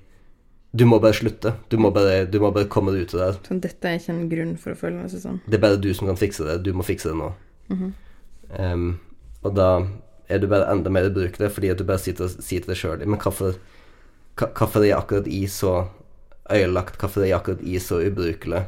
Du 0.73 0.85
må 0.87 1.01
bare 1.03 1.17
slutte. 1.17 1.55
Du 1.69 1.79
må 1.83 1.91
bare, 1.91 2.27
du 2.31 2.39
må 2.39 2.53
bare 2.55 2.69
komme 2.71 2.93
deg 2.93 3.09
ut 3.09 3.15
av 3.15 3.19
det. 3.19 3.27
her. 3.27 3.39
Sånn, 3.49 3.61
dette 3.61 3.89
er 3.89 3.97
ikke 3.99 4.13
en 4.13 4.29
grunn 4.31 4.53
for 4.57 4.71
å 4.71 4.79
føle 4.79 5.09
seg 5.11 5.21
sånn. 5.25 5.41
Det 5.47 5.57
er 5.59 5.63
bare 5.65 5.81
du 5.83 5.89
som 5.95 6.07
kan 6.07 6.17
fikse 6.21 6.45
det. 6.47 6.61
Du 6.63 6.71
må 6.73 6.85
fikse 6.87 7.11
det 7.11 7.17
nå. 7.19 7.33
Em, 8.55 9.01
og 9.43 9.57
da 9.57 9.83
er 10.31 10.39
du 10.39 10.47
bare 10.47 10.69
enda 10.71 10.93
mer 10.95 11.09
ubrukelig, 11.11 11.51
fordi 11.51 11.73
at 11.73 11.81
du 11.81 11.85
bare 11.89 11.99
sitter 11.99 12.29
og 12.29 12.37
sier 12.39 12.63
til 12.63 12.71
deg 12.71 12.79
sjøl 12.79 13.03
Men 13.03 13.19
hvorfor, 13.19 13.59
hvorfor 14.39 14.85
er 14.85 14.95
akkurat 14.95 15.27
i 15.27 15.43
så 15.51 15.89
øyelagt? 16.51 17.01
Hvorfor 17.01 17.25
er 17.25 17.33
jeg 17.33 17.41
akkurat 17.41 17.67
i 17.67 17.79
så 17.83 17.99
ubrukelig? 18.07 18.63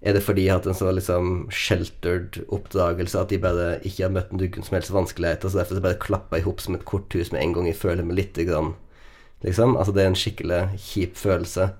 Er 0.00 0.16
det 0.16 0.22
fordi 0.24 0.46
jeg 0.46 0.54
har 0.54 0.62
hatt 0.62 0.68
en 0.70 0.78
så 0.78 0.92
liksom 0.96 1.32
sheltered 1.52 2.38
oppdragelse 2.48 3.20
at 3.20 3.32
de 3.32 3.40
bare 3.42 3.74
ikke 3.84 4.06
har 4.06 4.14
møtt 4.14 4.30
noen 4.32 4.64
som 4.64 4.78
helst 4.78 4.94
vanskeligheter, 4.94 5.52
så 5.52 5.60
derfor 5.60 5.76
så 5.76 5.84
bare 5.84 6.00
klappa 6.00 6.40
i 6.40 6.44
hop 6.46 6.62
som 6.64 6.78
et 6.78 6.86
korthus 6.88 7.32
med 7.34 7.42
en 7.42 7.52
gang 7.58 7.68
jeg 7.68 7.76
føler 7.82 8.06
meg 8.06 8.22
lite 8.22 8.46
grann 8.48 8.72
Liksom. 9.40 9.76
Altså, 9.76 9.92
det 9.92 10.02
er 10.02 10.10
en 10.10 10.18
skikkelig 10.18 10.60
kjip 10.80 11.16
følelse 11.16 11.70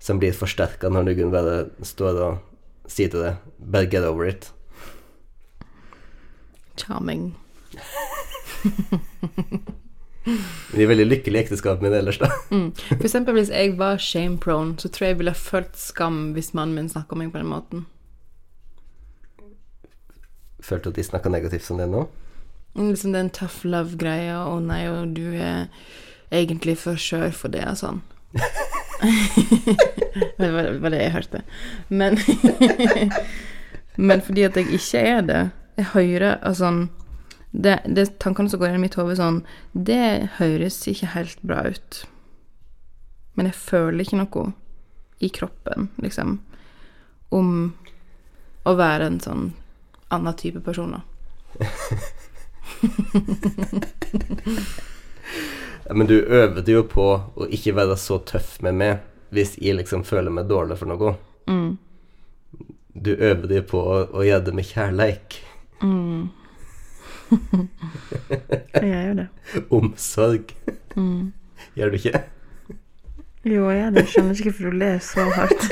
som 0.00 0.20
blir 0.22 0.36
forsterka 0.36 0.88
når 0.88 1.08
noen 1.10 1.32
bare 1.34 1.56
står 1.84 2.20
og 2.24 2.90
sier 2.90 3.10
til 3.12 3.24
deg 3.26 3.34
Bare 3.58 3.90
get 3.90 4.06
over 4.06 4.24
it. 4.30 4.52
Charming. 6.76 7.34
Vi 10.24 10.82
er 10.84 10.90
veldig 10.90 11.06
lykkelige 11.06 11.40
i 11.40 11.44
ekteskapet 11.46 11.84
mitt 11.84 11.96
ellers, 11.96 12.18
da. 12.20 12.28
For 12.50 13.06
eksempel 13.06 13.38
hvis 13.38 13.52
jeg 13.52 13.76
var 13.80 14.00
shame-prone, 14.02 14.76
så 14.80 14.90
tror 14.92 15.06
jeg 15.06 15.14
jeg 15.14 15.20
ville 15.22 15.34
følt 15.34 15.80
skam 15.80 16.20
hvis 16.36 16.52
mannen 16.54 16.76
min 16.76 16.90
snakka 16.92 17.16
om 17.16 17.22
meg 17.22 17.32
på 17.32 17.40
den 17.40 17.50
måten. 17.50 17.86
Følte 20.60 20.92
at 20.92 21.00
de 21.00 21.06
snakka 21.06 21.32
negativt 21.32 21.70
om 21.72 21.80
det 21.80 21.88
nå? 21.88 22.04
Liksom 22.76 23.16
den 23.16 23.32
tough 23.34 23.64
love-greia, 23.64 24.44
å 24.46 24.60
nei, 24.62 24.84
og 24.92 25.16
du 25.16 25.32
er 25.32 25.66
egentlig 26.30 26.76
for 26.78 27.00
skjør 27.00 27.32
for 27.34 27.52
det, 27.52 27.64
og 27.66 27.80
sånn. 27.80 28.02
det 30.38 30.50
var, 30.52 30.74
var 30.84 30.92
det 30.92 31.00
jeg 31.00 31.14
hørte. 31.16 31.40
Men 31.88 32.20
Men 34.00 34.22
fordi 34.22 34.44
at 34.46 34.56
jeg 34.56 34.70
ikke 34.70 34.98
er 34.98 35.20
det 35.26 35.40
Jeg 35.76 35.86
hører 35.94 36.38
altså 36.38 36.64
sånn 36.64 36.80
det, 37.50 37.80
det 37.86 38.18
Tankene 38.22 38.50
som 38.50 38.60
går 38.60 38.68
inn 38.68 38.76
i 38.78 38.84
mitt 38.84 38.94
hode 38.94 39.16
sånn 39.18 39.42
Det 39.72 40.28
høres 40.38 40.88
ikke 40.90 41.06
helt 41.16 41.42
bra 41.42 41.62
ut. 41.66 42.06
Men 43.34 43.46
jeg 43.50 43.56
føler 43.58 44.00
ikke 44.04 44.20
noe 44.20 44.52
i 45.20 45.28
kroppen, 45.28 45.88
liksom, 46.00 46.38
om 47.28 47.74
å 48.64 48.74
være 48.76 49.06
en 49.10 49.20
sånn 49.20 49.52
annen 50.14 50.34
type 50.38 50.60
person. 50.64 50.92
da. 50.96 51.00
Men 55.90 56.06
du 56.06 56.20
øvde 56.20 56.72
jo 56.72 56.82
på 56.88 57.20
å 57.34 57.46
ikke 57.50 57.74
være 57.76 57.96
så 57.98 58.18
tøff 58.26 58.60
med 58.64 58.74
meg 58.78 58.98
hvis 59.34 59.56
jeg 59.62 59.76
liksom 59.78 60.04
føler 60.06 60.30
meg 60.34 60.48
dårlig 60.50 60.78
for 60.80 60.88
noe. 60.90 61.14
Mm. 61.50 61.78
Du 62.94 63.12
øvde 63.14 63.54
jo 63.60 63.64
på 63.70 63.80
å, 63.80 63.96
å 64.10 64.24
gjøre 64.26 64.46
det 64.48 64.54
med 64.56 64.66
kjærleik. 64.66 65.28
Mm. 65.82 66.30
Jeg 67.30 68.90
gjør 68.90 69.14
det. 69.22 69.28
Omsorg. 69.76 70.54
Mm. 70.96 71.32
Gjør 71.76 71.90
du 71.90 71.98
ikke? 72.00 72.22
Jo, 73.44 73.70
jeg 73.70 73.78
gjør 73.80 73.94
det. 73.96 74.04
Skjønner 74.10 74.34
ikke 74.36 74.50
hvorfor 74.50 74.70
du 74.70 74.76
ler 74.80 74.98
så 75.04 75.24
hardt. 75.36 75.62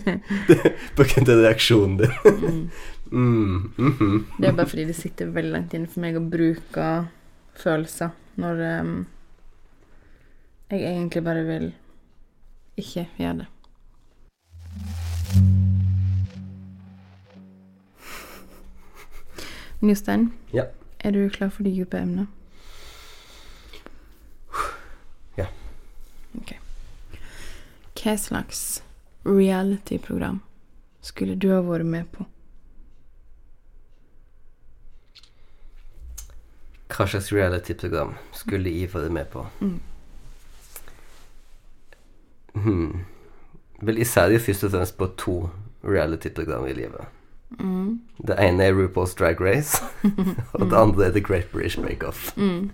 På 0.96 1.06
grunn 1.10 1.28
av 1.34 1.42
reaksjonen 1.44 1.98
din. 2.02 2.16
Mm. 2.24 2.62
Mm, 3.10 3.72
-hmm. 3.78 4.24
Det 4.38 4.48
er 4.48 4.52
bare 4.52 4.66
fordi 4.66 4.84
det 4.84 4.96
sitter 4.96 5.26
veldig 5.26 5.52
langt 5.52 5.74
inne 5.74 5.86
for 5.86 6.00
meg 6.00 6.16
å 6.16 6.20
bruke 6.20 7.08
følelser 7.56 8.10
når 8.36 8.80
um, 8.80 9.06
jeg 10.70 10.80
egentlig 10.80 11.24
bare 11.24 11.44
vil 11.44 11.72
ikke 12.76 13.08
gjøre 13.18 13.38
det. 13.38 13.46
Men 19.80 19.90
Jostein, 19.92 20.32
Ja. 20.52 20.64
er 21.00 21.10
du 21.12 21.28
klar 21.30 21.50
for 21.50 21.62
de 21.62 21.70
dype 21.74 21.98
emnet? 21.98 22.26
Ja. 25.38 25.46
Ok. 26.38 26.52
Hva 27.94 28.16
slags 28.18 28.82
reality-program 29.24 30.40
skulle 31.02 31.34
du 31.38 31.48
ha 31.52 31.60
vært 31.62 31.86
med 31.86 32.10
på? 32.12 32.26
Hva 36.88 37.06
slags 37.06 37.30
reality-program 37.32 38.14
skulle 38.34 38.70
jeg 38.72 38.90
vært 38.92 39.12
med 39.14 39.28
på? 39.32 39.44
Mm. 39.60 39.78
Hmm. 42.58 43.04
Vel, 43.86 44.00
ser 44.08 44.32
jo 44.34 44.40
først 44.42 44.64
og 44.66 44.72
fremst 44.74 44.96
på 44.98 45.06
to 45.20 45.34
reality-program 45.86 46.66
i 46.66 46.74
livet. 46.74 47.04
Mm. 47.50 48.00
Det 48.26 48.36
ene 48.38 48.64
er 48.64 48.76
RuPaul's 48.76 49.14
Drag 49.18 49.40
Race, 49.40 49.82
og 50.52 50.66
det 50.70 50.76
andre 50.76 51.06
er 51.06 51.10
The 51.10 51.20
Great 51.20 51.48
British 51.52 51.80
Bake 51.80 52.06
Off. 52.06 52.36
Mm. 52.36 52.70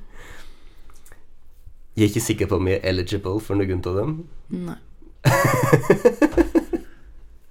Jeg 1.96 2.02
er 2.02 2.08
ikke 2.08 2.20
sikker 2.20 2.46
på 2.46 2.56
om 2.56 2.68
jeg 2.68 2.80
er 2.82 2.88
eligible 2.88 3.40
for 3.40 3.54
noen 3.54 3.84
av 3.86 4.00
dem. 4.00 4.16
Nei. 4.50 4.76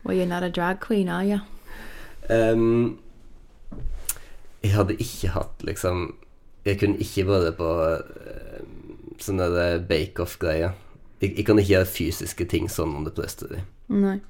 well, 0.04 0.18
you're 0.18 0.28
not 0.28 0.44
a 0.44 0.50
drag 0.50 0.80
queen, 0.80 1.10
are 1.10 1.24
you? 1.26 1.40
Um, 2.30 3.00
jeg 4.64 4.72
hadde 4.72 4.96
ikke 4.96 5.28
hatt 5.34 5.64
liksom 5.64 6.16
Jeg 6.66 6.80
kunne 6.80 6.96
ikke 7.04 7.26
vært 7.28 7.58
på 7.58 7.70
uh, 7.84 8.60
sånne 9.20 9.50
der 9.52 9.82
bake-off-greier. 9.88 10.72
Jeg, 11.20 11.34
jeg 11.38 11.46
kan 11.46 11.60
ikke 11.60 11.74
gjøre 11.74 11.90
fysiske 11.92 12.46
ting 12.48 12.70
sånn 12.72 12.96
under 12.96 13.12
prøvestudie. 13.12 13.66
Nei. 13.92 14.22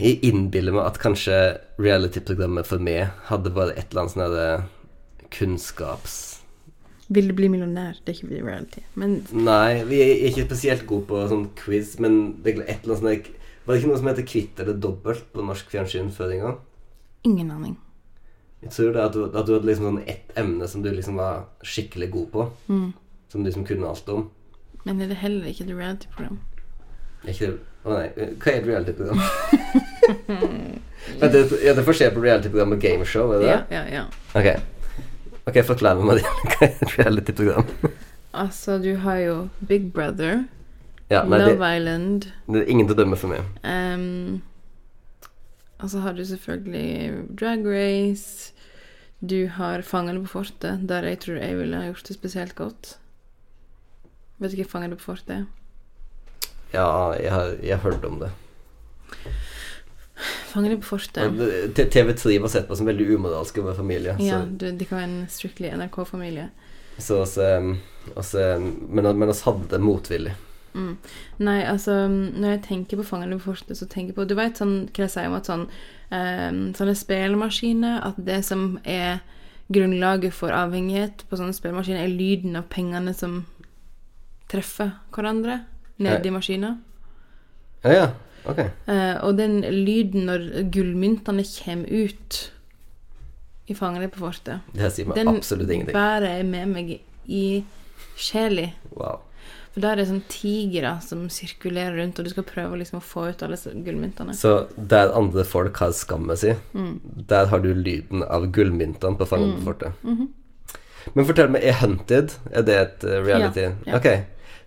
Jeg 0.00 0.18
innbiller 0.26 0.74
meg 0.74 0.88
at 0.88 1.00
kanskje 1.02 1.36
reality-programmet 1.80 2.68
for 2.68 2.82
meg 2.82 3.10
hadde 3.28 3.52
bare 3.54 3.76
et 3.76 3.90
eller 3.90 4.04
annet 4.04 4.16
sånn 4.16 4.36
der 4.36 4.68
kunnskaps... 5.34 6.18
Vil 7.10 7.26
du 7.26 7.34
bli 7.34 7.48
millionær? 7.50 7.96
Det 8.06 8.12
er 8.12 8.18
ikke 8.20 8.42
reality. 8.46 8.84
Men 8.94 9.16
Nei, 9.34 9.82
vi 9.88 9.98
er 10.04 10.28
ikke 10.28 10.44
spesielt 10.46 10.84
gode 10.86 11.08
på 11.08 11.24
sånn 11.30 11.48
quiz, 11.58 11.96
men 11.98 12.36
det 12.44 12.52
er 12.52 12.60
et 12.68 12.84
eller 12.84 13.00
annet 13.00 13.24
sånn 13.26 13.38
Var 13.64 13.72
det 13.72 13.80
ikke 13.80 13.90
noe 13.90 13.98
som 13.98 14.10
heter 14.12 14.26
kvitt 14.30 14.62
eller 14.62 14.78
dobbelt 14.78 15.24
på 15.34 15.42
norsk 15.42 15.72
fjernsyn 15.72 16.12
før 16.14 16.36
en 16.36 16.44
gang? 16.44 16.60
ingen 17.22 17.50
aning. 17.50 17.76
Jeg 18.62 18.70
tror 18.70 18.92
det 18.92 19.02
at 19.02 19.14
du, 19.16 19.24
at 19.24 19.46
du 19.46 19.54
hadde 19.54 19.68
liksom 19.68 19.88
sånn 19.88 20.02
ett 20.10 20.36
emne 20.38 20.68
som 20.68 20.84
du 20.84 20.90
liksom 20.92 21.16
var 21.20 21.46
skikkelig 21.64 22.10
god 22.12 22.28
på. 22.34 22.46
Mm. 22.68 22.86
Som 23.32 23.42
du 23.42 23.48
liksom 23.48 23.66
kunne 23.68 23.88
alt 23.88 24.08
om. 24.12 24.28
Men 24.84 25.00
er 25.00 25.10
det 25.10 25.20
heller 25.20 25.48
ikke 25.48 25.66
et 25.66 25.74
reality-program? 25.76 26.40
Er 27.24 27.32
ikke 27.34 27.50
det 27.50 27.58
Å 27.84 27.94
nei, 27.96 28.08
hva 28.12 28.52
er 28.52 28.58
et 28.58 28.66
reality-program? 28.68 29.20
Det- 31.20 31.62
ja, 31.64 31.72
det 31.74 31.84
får 31.86 31.96
skje 31.96 32.10
på 32.14 32.20
reality-program 32.22 32.72
og 32.76 32.80
Gameshow, 32.82 33.32
er 33.32 33.38
det 33.40 33.46
Ja, 33.48 33.56
det? 33.56 33.74
ja, 33.74 33.84
ja. 33.88 34.04
Ok. 34.36 34.62
okay 35.48 35.62
forklar 35.64 35.96
meg, 35.96 36.04
Marie. 36.10 36.24
Hva 36.52 36.66
er 36.66 36.74
et 36.84 36.98
reality-program? 36.98 37.66
Altså, 38.34 38.76
du 38.82 38.92
har 39.02 39.16
jo 39.24 39.48
Big 39.66 39.92
Brother, 39.92 40.44
Ja, 41.10 41.24
nei, 41.24 41.38
det, 41.40 41.54
Love 41.56 41.70
Island 41.76 42.28
det 42.46 42.60
er 42.62 42.68
ingen 42.70 42.86
til 42.86 42.94
å 42.94 43.00
dømme 43.00 43.16
for 43.18 43.32
meg. 43.32 43.40
Um, 43.64 44.42
Og 45.80 45.88
så 45.90 46.02
har 46.04 46.12
du 46.12 46.22
selvfølgelig 46.24 47.36
Drag 47.40 47.64
Race. 47.66 48.52
Du 49.24 49.48
har 49.48 49.80
Fangene 49.82 50.20
på 50.22 50.28
fortet, 50.36 50.86
der 50.88 51.02
jeg 51.08 51.18
tror 51.24 51.40
jeg 51.40 51.56
ville 51.56 51.76
ha 51.80 51.88
gjort 51.88 52.04
det 52.08 52.14
spesielt 52.16 52.54
godt. 52.54 52.98
Vet 54.38 54.52
du 54.52 54.60
hva 54.60 54.68
Fangene 54.68 54.96
på 55.00 55.08
fortet 55.10 55.30
er? 55.38 55.44
Ja, 56.70 57.14
jeg 57.18 57.32
har, 57.34 57.54
jeg 57.62 57.76
har 57.76 57.84
hørt 57.84 58.04
om 58.06 58.20
det. 58.22 58.30
Fangene 60.50 60.76
på 60.76 60.96
fortet. 60.96 61.40
TV3 61.76 62.38
var 62.42 62.52
sett 62.52 62.68
på 62.68 62.76
som 62.76 62.88
veldig 62.88 63.06
umoralsk 63.14 63.58
over 63.62 63.74
familie. 63.74 64.16
Ja, 64.20 64.42
du, 64.44 64.70
de 64.70 64.84
kan 64.84 65.00
være 65.00 65.08
en 65.08 65.24
strictly 65.30 65.70
NRK-familie. 65.72 66.50
så 66.98 67.22
oss, 67.22 67.38
um, 67.38 67.78
oss, 68.14 68.34
um, 68.34 68.70
men, 68.90 69.08
men 69.18 69.32
oss 69.32 69.42
hadde 69.46 69.70
det 69.70 69.80
motvillig. 69.82 70.34
Mm. 70.74 70.96
Nei, 71.42 71.64
altså 71.66 72.04
Når 72.06 72.52
jeg 72.52 72.60
tenker 72.68 73.00
på 73.00 73.02
Fangene 73.08 73.40
på 73.40 73.48
fortet, 73.48 73.74
så 73.74 73.88
tenker 73.90 74.12
jeg 74.12 74.18
på 74.20 74.26
Du 74.30 74.36
vet 74.38 74.60
sånn, 74.60 74.84
hva 74.94 75.02
jeg 75.02 75.10
sier 75.10 75.26
om 75.26 75.34
at 75.34 75.48
sånn 75.50 75.64
um, 75.66 76.60
Sånne 76.78 76.94
spillemaskiner 76.94 77.96
At 78.06 78.20
det 78.22 78.36
som 78.46 78.76
er 78.86 79.18
grunnlaget 79.74 80.30
for 80.30 80.54
avhengighet 80.54 81.24
på 81.26 81.40
sånne 81.40 81.56
spillemaskiner, 81.58 82.04
er 82.06 82.14
lyden 82.14 82.54
av 82.58 82.68
pengene 82.70 83.10
som 83.18 83.40
treffer 84.50 84.94
hverandre 85.10 85.60
nedi 86.00 86.30
maskina. 86.34 86.74
Ja, 87.84 87.92
ja. 87.92 88.08
Ok. 88.48 88.58
Eh, 88.88 89.16
og 89.22 89.36
den 89.36 89.60
lyden 89.84 90.24
når 90.28 90.46
gullmyntene 90.72 91.44
kommer 91.44 91.88
ut 91.92 92.38
i 93.70 93.74
Fangene 93.76 94.08
på 94.10 94.18
fortet, 94.24 94.60
Det 94.74 94.88
sier 94.92 95.06
meg 95.06 95.16
den 95.20 95.28
absolutt 95.36 95.70
ingenting. 95.70 95.94
bærer 95.94 96.38
jeg 96.38 96.46
med 96.46 96.68
meg 96.72 97.00
i 97.28 97.64
sjela. 98.16 98.70
Wow. 98.96 99.20
For 99.70 99.80
da 99.84 99.92
er 99.92 100.00
det 100.00 100.08
sånn 100.08 100.24
tigre 100.28 100.96
som 101.06 101.28
sirkulerer 101.30 101.94
rundt, 102.00 102.18
og 102.18 102.24
du 102.26 102.30
skal 102.32 102.42
prøve 102.48 102.80
liksom 102.80 102.98
å 102.98 103.04
få 103.06 103.28
ut 103.30 103.42
alle 103.46 103.56
gullmyntene. 103.56 104.34
Så 104.34 104.66
der 104.76 105.12
andre 105.14 105.44
folk 105.46 105.76
har 105.78 105.92
skammen 105.92 106.36
sin, 106.36 106.56
Mm. 106.74 107.00
der 107.28 107.46
har 107.46 107.60
du 107.60 107.72
lyden 107.74 108.24
av 108.24 108.50
gullmyntene 108.50 109.16
på 109.16 109.28
Fangen 109.28 109.54
på 109.60 109.64
fortet. 109.72 109.92
Mhm. 110.02 110.28
Men 111.14 111.24
fortell 111.24 111.48
meg, 111.50 111.62
er 111.64 111.72
Hunted 111.80 112.32
Er 112.52 112.62
det 112.62 112.74
et 112.76 113.04
uh, 113.04 113.22
reality? 113.24 113.60
Ja, 113.60 113.72
ja. 113.86 113.96
Ok. 113.96 114.24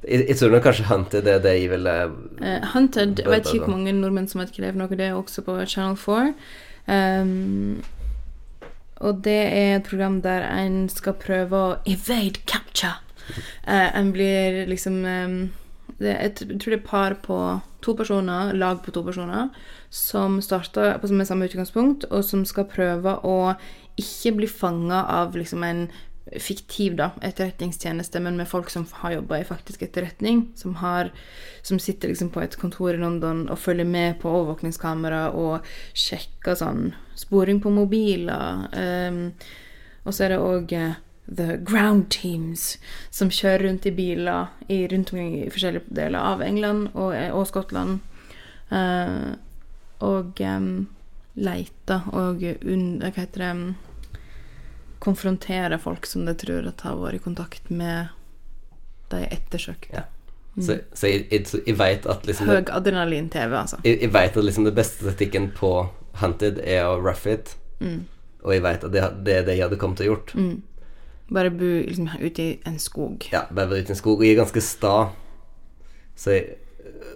Jeg, 0.07 0.35
tror 0.37 0.51
nok 0.51 0.65
kanskje 0.65 0.85
Hunted 0.89 1.27
er 1.27 1.39
det 1.43 1.53
jeg 1.55 1.69
ville 1.71 1.93
uh, 2.09 2.67
Hunted 2.73 3.21
Jeg 3.21 3.29
vet 3.31 3.47
ikke 3.47 3.65
hvor 3.65 3.77
mange 3.77 3.93
nordmenn 3.95 4.27
som 4.27 4.41
vet 4.41 4.51
hva 4.51 4.63
det 4.63 4.69
er 4.69 4.75
for 4.75 4.83
noe. 4.83 4.99
Det 4.99 5.07
er 5.07 5.17
også 5.17 5.43
på 5.45 5.57
Channel 5.65 5.97
4. 5.97 6.33
Um, 6.87 7.83
og 9.03 9.23
det 9.23 9.39
er 9.47 9.75
et 9.77 9.87
program 9.87 10.21
der 10.23 10.45
en 10.51 10.87
skal 10.91 11.15
prøve 11.19 11.59
å 11.59 11.75
evade 11.87 12.43
capture. 12.47 12.97
Uh, 13.67 13.89
en 13.95 14.11
blir 14.15 14.65
liksom 14.67 15.03
um, 15.05 15.37
det 15.99 16.17
Jeg 16.19 16.33
tror 16.35 16.73
det 16.73 16.79
er 16.79 16.87
par 16.87 17.15
på 17.23 17.37
to 17.83 17.93
personer, 17.95 18.53
lag 18.53 18.81
på 18.83 18.91
to 18.91 19.03
personer, 19.03 19.49
som 19.89 20.41
starter 20.41 20.97
på- 20.97 21.11
med 21.13 21.27
samme 21.27 21.45
utgangspunkt, 21.45 22.05
og 22.09 22.23
som 22.23 22.45
skal 22.45 22.65
prøve 22.65 23.19
å 23.23 23.55
ikke 23.99 24.35
bli 24.35 24.47
fanga 24.47 25.03
av 25.05 25.35
liksom 25.35 25.63
en 25.63 25.91
fiktiv 26.41 26.95
da, 26.97 27.11
etterretningstjeneste, 27.21 28.19
men 28.23 28.37
med 28.39 28.49
folk 28.49 28.69
som 28.73 28.85
har 29.01 29.17
jobba 29.17 29.39
i 29.39 29.47
faktisk 29.47 29.81
etterretning, 29.85 30.47
som, 30.55 30.75
har, 30.81 31.11
som 31.61 31.79
sitter 31.79 32.11
liksom 32.11 32.31
på 32.33 32.41
et 32.41 32.57
kontor 32.59 32.93
i 32.93 33.01
London 33.01 33.45
og 33.49 33.59
følger 33.59 33.87
med 33.87 34.19
på 34.21 34.31
overvåkningskamera 34.31 35.25
og 35.37 35.67
sjekker 35.93 36.57
sånn 36.59 36.93
sporing 37.19 37.61
på 37.63 37.73
mobiler. 37.73 38.67
Um, 38.73 39.25
og 40.03 40.15
så 40.15 40.25
er 40.25 40.33
det 40.33 40.41
òg 40.43 40.75
The 41.27 41.57
Ground 41.63 42.09
Teams, 42.11 42.77
som 43.09 43.31
kjører 43.31 43.67
rundt 43.67 43.85
i 43.87 43.93
biler 43.95 44.51
i, 44.67 44.83
rundt 44.91 45.13
omkring 45.13 45.37
i 45.39 45.51
forskjellige 45.53 45.95
deler 45.95 46.19
av 46.19 46.43
England 46.43 46.89
og, 46.93 47.15
og 47.31 47.47
Skottland. 47.47 48.01
Uh, 48.73 49.37
og 50.03 50.41
um, 50.43 50.87
leiter 51.39 52.07
og 52.11 52.43
un, 52.43 52.85
Hva 52.99 53.13
heter 53.15 53.45
det 53.45 53.55
Konfronterer 55.03 55.77
folk 55.81 56.07
som 56.07 56.25
de 56.27 56.35
tror 56.39 56.67
at 56.69 56.83
har 56.87 56.99
vært 56.99 57.19
i 57.19 57.23
kontakt 57.23 57.71
med 57.73 58.13
de 59.11 59.23
ettersøkte. 59.27 60.03
Ja. 60.03 60.09
Så, 60.53 60.77
så 60.93 61.09
jeg, 61.09 61.25
jeg, 61.31 61.47
jeg 61.65 61.75
vet 61.79 62.05
at 62.05 62.27
liksom 62.29 62.49
Høy 62.51 62.59
adrenalin-TV, 62.69 63.55
altså. 63.57 63.79
jeg, 63.83 63.97
jeg 64.03 64.13
vet 64.13 64.35
at 64.37 64.45
liksom 64.45 64.67
det 64.67 64.75
beste 64.77 65.01
statikken 65.01 65.49
på 65.57 65.71
Hunted 66.21 66.59
er 66.61 66.85
å 66.85 66.99
rough 67.01 67.25
it. 67.29 67.55
Mm. 67.81 68.05
og 68.45 68.53
jeg 68.53 68.63
veit 68.63 68.83
at 68.85 68.93
det, 68.93 69.01
det 69.25 69.33
er 69.35 69.45
det 69.47 69.57
jeg 69.57 69.65
hadde 69.65 69.79
kommet 69.81 69.99
til 69.99 70.07
å 70.07 70.13
gjort. 70.13 70.33
Mm. 70.37 70.61
Bare 71.33 71.51
bo 71.51 71.69
liksom, 71.87 72.09
ute 72.19 72.43
i 72.43 72.49
en 72.69 72.77
skog. 72.79 73.27
Ja, 73.33 73.45
bare 73.49 73.71
være 73.71 73.83
ute 73.83 73.93
i 73.93 73.95
en 73.95 73.99
skog. 73.99 74.19
Og 74.19 74.27
jeg 74.27 74.35
er 74.35 74.41
ganske 74.43 74.63
sta, 74.63 74.95
så 76.19 76.35
jeg, 76.35 76.57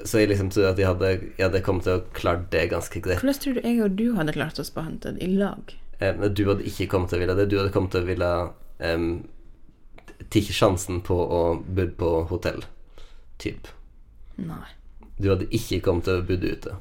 så 0.07 0.23
jeg 0.23 0.31
liksom 0.31 0.49
tror 0.55 0.71
at 0.71 0.81
jeg 0.81 0.89
hadde, 0.89 1.11
jeg 1.37 1.43
hadde 1.43 1.63
kommet 1.65 1.85
til 1.85 1.99
å 1.99 2.05
klare 2.17 2.47
det 2.51 2.63
ganske 2.73 3.03
greit. 3.03 3.21
Hvordan 3.21 3.41
tror 3.43 3.57
du 3.57 3.61
jeg 3.61 3.83
og 3.85 3.99
du 3.99 4.07
hadde 4.17 4.35
klart 4.35 4.61
oss 4.63 4.73
på 4.73 4.85
Hunted 4.87 5.19
i 5.23 5.29
lag? 5.35 5.75
Du 5.99 6.43
hadde 6.49 6.65
ikke 6.67 6.87
kommet 6.91 7.09
til 7.09 7.17
å 7.17 7.21
ville 7.23 7.35
det. 7.39 7.49
Du 7.49 7.57
hadde 7.57 7.73
kommet 7.73 7.91
til 7.95 8.03
å 8.03 8.07
ville 8.07 8.31
um, 8.85 9.07
tatt 10.29 10.53
sjansen 10.53 11.01
på 11.05 11.17
å 11.17 11.41
bo 11.65 11.85
på 11.97 12.11
hotell, 12.29 12.65
typ. 13.41 13.69
Nei. 14.37 14.67
Du 15.17 15.31
hadde 15.31 15.49
ikke 15.49 15.81
kommet 15.85 16.05
til 16.05 16.21
å 16.21 16.25
bo 16.27 16.37
ute. 16.37 16.75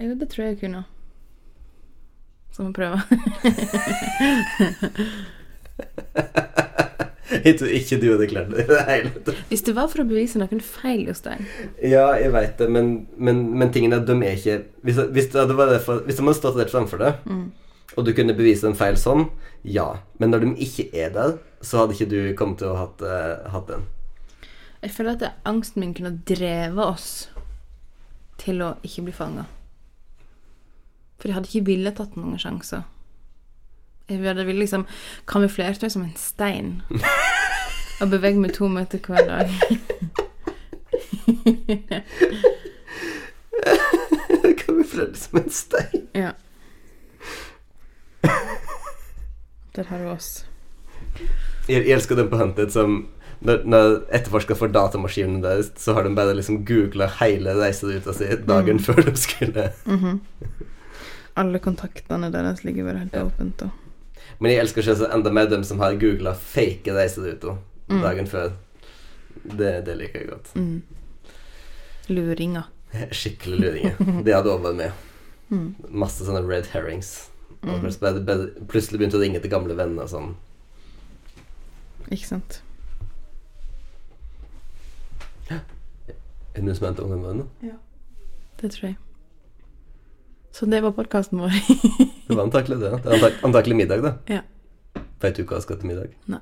Jo, 0.00 0.14
det 0.16 0.28
tror 0.32 0.46
jeg 0.46 0.56
jeg 0.56 0.62
kunne. 0.64 0.84
Så 2.52 2.64
må 2.64 2.72
vi 2.72 2.78
prøve. 2.80 2.98
Jeg 7.26 7.56
tror 7.58 7.72
ikke 7.74 7.96
du 8.00 8.06
hadde 8.12 8.26
klart 8.30 8.52
det 8.52 8.62
i 8.62 8.66
det 8.70 8.82
hele 8.86 9.10
tatt. 9.26 9.40
Hvis 9.50 9.64
det 9.66 9.74
var 9.76 9.88
for 9.92 10.02
å 10.02 10.06
bevise 10.08 10.38
noen 10.40 10.62
feil 10.62 11.08
deg 11.10 11.42
Ja, 11.82 12.06
jeg 12.16 12.30
veit 12.32 12.54
det, 12.60 12.68
men, 12.72 12.92
men, 13.18 13.42
men 13.58 13.72
tingen 13.74 13.96
at 13.96 14.06
de 14.08 14.14
er 14.22 14.38
ikke 14.38 14.56
Hvis, 14.86 15.00
hvis, 15.12 15.28
det 15.32 15.42
hadde 15.42 15.56
vært 15.58 15.74
derfor, 15.74 16.04
hvis 16.06 16.20
de 16.20 16.24
hadde 16.26 16.38
stått 16.38 16.58
rett 16.60 16.72
framfor 16.72 17.02
deg, 17.02 17.18
Mm. 17.26 17.48
Og 17.96 18.04
du 18.04 18.12
kunne 18.16 18.36
bevise 18.36 18.68
en 18.68 18.76
feil 18.76 18.98
sånn, 19.00 19.26
ja. 19.64 19.88
Men 20.20 20.32
når 20.32 20.44
de 20.44 20.52
ikke 20.66 20.90
er 20.92 21.12
der, 21.14 21.38
så 21.64 21.82
hadde 21.82 21.96
ikke 21.96 22.10
du 22.12 22.18
kommet 22.38 22.60
til 22.60 22.72
å 22.72 22.76
hatt, 22.78 23.00
uh, 23.02 23.48
hatt 23.54 23.70
den. 23.70 23.86
Jeg 24.84 24.92
føler 24.92 25.16
at 25.16 25.48
angsten 25.48 25.80
min 25.82 25.94
kunne 25.96 26.20
drevet 26.28 26.84
oss 26.84 27.08
til 28.38 28.60
å 28.62 28.74
ikke 28.84 29.06
bli 29.08 29.14
fanga. 29.16 29.46
For 31.16 31.30
jeg 31.30 31.38
hadde 31.38 31.50
ikke 31.50 31.70
villet 31.72 31.96
tatt 31.96 32.16
noen 32.20 32.38
sjanser. 32.38 32.84
Jeg 34.06 34.22
hadde 34.22 34.44
villet 34.46 34.66
liksom 34.66 34.84
kamuflert 35.26 35.82
meg 35.82 35.90
som 35.90 36.04
en 36.04 36.16
stein. 36.20 36.82
Og 38.04 38.12
beveget 38.12 38.42
meg 38.42 38.52
to 38.54 38.68
meter 38.68 39.00
hver 39.00 39.24
dag. 39.24 39.48
kan 44.60 44.76
vi 44.76 44.84
føle 44.84 45.16
som 45.16 45.40
en 45.40 45.50
stein? 45.50 46.10
ja. 46.14 46.36
Der 49.76 49.84
har 49.90 49.98
du 49.98 50.08
oss. 50.10 50.44
Jeg, 51.68 51.82
jeg 51.86 51.92
elsker 51.96 52.16
den 52.16 52.28
på 52.32 52.38
Hunted 52.40 52.70
som 52.72 53.08
når, 53.44 53.64
når 53.68 53.96
etterforskere 54.16 54.56
får 54.56 54.70
datamaskinene 54.72 55.42
deres, 55.44 55.68
så 55.76 55.92
har 55.94 56.06
de 56.06 56.14
bare 56.16 56.32
liksom 56.38 56.62
googla 56.64 57.06
hele 57.20 57.52
reiseruta 57.58 58.14
si 58.16 58.30
dagen 58.48 58.78
før 58.80 59.02
de 59.04 59.16
skulle 59.20 59.70
Mhm. 59.84 60.20
Alle 61.36 61.58
kontaktene 61.60 62.30
deres 62.32 62.62
ligger 62.64 62.84
bare 62.88 62.98
helt 63.02 63.12
Ja. 63.12 63.24
åpent. 63.28 63.62
Og. 63.62 63.70
Men 64.40 64.50
jeg 64.52 64.60
elsker 64.62 64.82
ikke 64.82 65.10
enda 65.12 65.30
mer 65.30 65.46
dem 65.46 65.64
som 65.64 65.78
har 65.84 65.92
googla 66.00 66.32
fake 66.34 66.94
reiseruter 66.96 67.58
Mm. 67.90 68.00
dagen 68.02 68.26
før. 68.26 68.52
Det, 69.44 69.84
det 69.84 69.96
liker 69.98 70.18
jeg 70.20 70.28
godt. 70.28 70.54
Mm. 70.56 70.82
Luringer. 72.08 72.62
Skikkelig 73.12 73.58
luringer. 73.60 74.22
Det 74.24 74.34
hadde 74.34 74.56
vært 74.62 74.76
med. 74.76 74.92
Mm. 75.48 75.76
Masse 75.94 76.24
sånne 76.26 76.40
red 76.48 76.66
herrings. 76.72 77.28
Mm. 77.66 77.80
plutselig, 78.70 78.98
begynte 79.00 79.18
å 79.18 79.20
ringe 79.20 79.40
til 79.42 79.50
gamle 79.50 79.74
venner 79.74 80.06
og 80.06 80.10
sånn. 80.12 80.34
Ikke 82.14 82.28
sant? 82.28 82.60
Er 85.50 85.58
det 86.54 86.62
noen 86.64 86.76
som 86.78 86.86
henter 86.86 87.04
ungene 87.04 87.24
våre 87.26 87.38
nå? 87.42 87.72
Det 88.56 88.70
tror 88.72 88.86
jeg. 88.86 88.96
Så 90.56 90.66
det 90.70 90.78
var 90.80 90.94
podkasten 90.96 91.42
vår. 91.42 91.56
Det 92.26 92.36
var 92.36 92.46
antakelig 92.46 92.78
det. 92.80 92.92
Det 93.04 93.16
er 93.18 93.34
antakelig 93.44 93.76
middag, 93.76 94.00
da. 94.02 94.12
Ja. 94.30 94.40
Vet 95.20 95.36
du 95.36 95.42
hva 95.44 95.58
jeg 95.58 95.66
skal 95.66 95.80
til 95.82 95.90
middag? 95.90 96.14
Nei. 96.32 96.40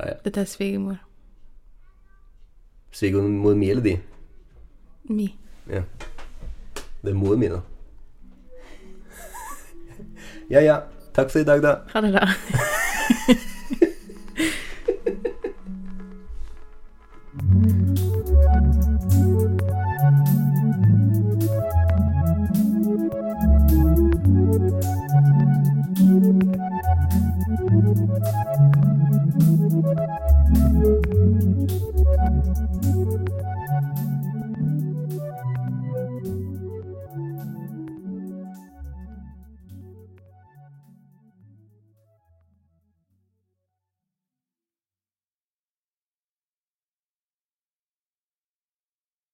Ja, 0.00 0.10
ja. 0.10 0.16
Dette 0.26 0.42
er 0.42 0.50
svigermor. 0.50 0.98
Svigermor 2.94 3.54
mi 3.56 3.70
eller 3.70 3.86
de? 3.86 3.94
Mi. 5.08 5.30
Ja. 5.70 5.82
Det 7.00 7.14
er 7.14 7.18
mor 7.18 7.38
mi, 7.40 7.48
da. 7.48 7.62
Ja, 10.50 10.60
ja. 10.60 10.80
Takk 11.14 11.30
for 11.30 11.38
i 11.38 11.44
dag, 11.46 11.62
da. 11.62 11.76
Ha 11.94 12.00
det, 12.00 12.12
da. 12.12 12.28